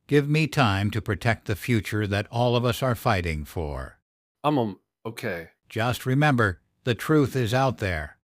Give 0.08 0.30
me 0.30 0.48
time 0.48 0.90
to 0.92 1.02
protect 1.02 1.48
the 1.48 1.56
future 1.58 2.08
that 2.08 2.28
all 2.32 2.56
of 2.56 2.64
us 2.64 2.82
are 2.82 2.96
fighting 2.96 3.44
for. 3.44 4.00
I'm 4.42 4.58
um, 4.58 4.80
okay. 5.06 5.50
Just 5.76 6.06
remember, 6.06 6.62
the 6.86 6.96
truth 6.96 7.36
is 7.36 7.54
out 7.54 7.80
there. 7.80 8.18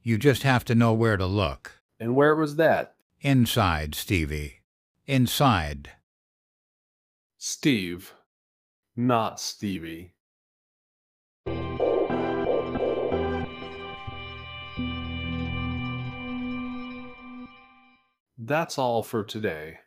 You 0.00 0.16
just 0.16 0.44
have 0.44 0.64
to 0.64 0.74
know 0.74 0.94
where 0.94 1.18
to 1.18 1.26
look. 1.26 1.82
And 2.00 2.16
where 2.16 2.34
was 2.34 2.56
that? 2.56 2.94
Inside, 3.20 3.94
Stevie. 3.94 4.62
Inside. 5.04 5.90
Steve, 7.36 8.14
not 8.96 9.38
Stevie. 9.38 10.14
That's 18.38 18.78
all 18.78 19.02
for 19.02 19.22
today. 19.22 19.80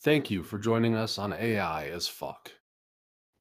Thank 0.00 0.30
you 0.30 0.42
for 0.42 0.58
joining 0.58 0.94
us 0.94 1.18
on 1.18 1.34
AI 1.34 1.88
as 1.88 2.08
Fuck. 2.08 2.52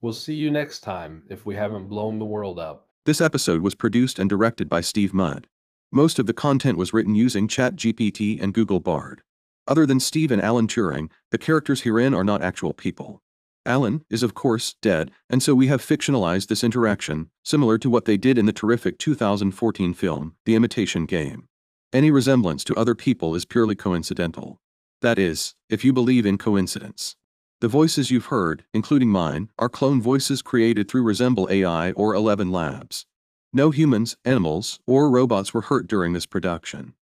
We'll 0.01 0.11
see 0.11 0.35
you 0.35 0.51
next 0.51 0.81
time 0.81 1.23
if 1.29 1.45
we 1.45 1.55
haven't 1.55 1.87
blown 1.87 2.19
the 2.19 2.25
world 2.25 2.59
up. 2.59 2.84
This 3.05 3.21
episode 3.21 3.61
was 3.61 3.75
produced 3.75 4.17
and 4.17 4.27
directed 4.27 4.67
by 4.67 4.81
Steve 4.81 5.13
Mudd. 5.13 5.45
Most 5.91 6.17
of 6.17 6.25
the 6.25 6.33
content 6.33 6.75
was 6.75 6.91
written 6.91 7.13
using 7.13 7.47
ChatGPT 7.47 8.41
and 8.41 8.51
Google 8.51 8.79
Bard. 8.79 9.21
Other 9.67 9.85
than 9.85 9.99
Steve 9.99 10.31
and 10.31 10.41
Alan 10.41 10.65
Turing, 10.65 11.11
the 11.29 11.37
characters 11.37 11.81
herein 11.81 12.15
are 12.15 12.23
not 12.23 12.41
actual 12.41 12.73
people. 12.73 13.21
Alan 13.63 14.03
is, 14.09 14.23
of 14.23 14.33
course, 14.33 14.73
dead, 14.81 15.11
and 15.29 15.43
so 15.43 15.53
we 15.53 15.67
have 15.67 15.85
fictionalized 15.85 16.47
this 16.47 16.63
interaction, 16.63 17.29
similar 17.43 17.77
to 17.77 17.91
what 17.91 18.05
they 18.05 18.17
did 18.17 18.39
in 18.39 18.47
the 18.47 18.51
terrific 18.51 18.97
2014 18.97 19.93
film, 19.93 20.35
The 20.45 20.55
Imitation 20.55 21.05
Game. 21.05 21.47
Any 21.93 22.09
resemblance 22.09 22.63
to 22.63 22.75
other 22.75 22.95
people 22.95 23.35
is 23.35 23.45
purely 23.45 23.75
coincidental. 23.75 24.59
That 25.03 25.19
is, 25.19 25.53
if 25.69 25.85
you 25.85 25.93
believe 25.93 26.25
in 26.25 26.39
coincidence. 26.39 27.15
The 27.61 27.69
voices 27.69 28.11
you've 28.11 28.25
heard, 28.25 28.65
including 28.73 29.09
mine, 29.09 29.47
are 29.57 29.69
clone 29.69 30.01
voices 30.01 30.41
created 30.41 30.89
through 30.89 31.03
Resemble 31.03 31.47
AI 31.49 31.93
or 31.93 32.13
Eleven 32.13 32.51
Labs. 32.51 33.05
No 33.53 33.71
humans, 33.71 34.17
animals, 34.25 34.81
or 34.85 35.09
robots 35.09 35.53
were 35.53 35.61
hurt 35.61 35.87
during 35.87 36.11
this 36.11 36.25
production. 36.25 36.95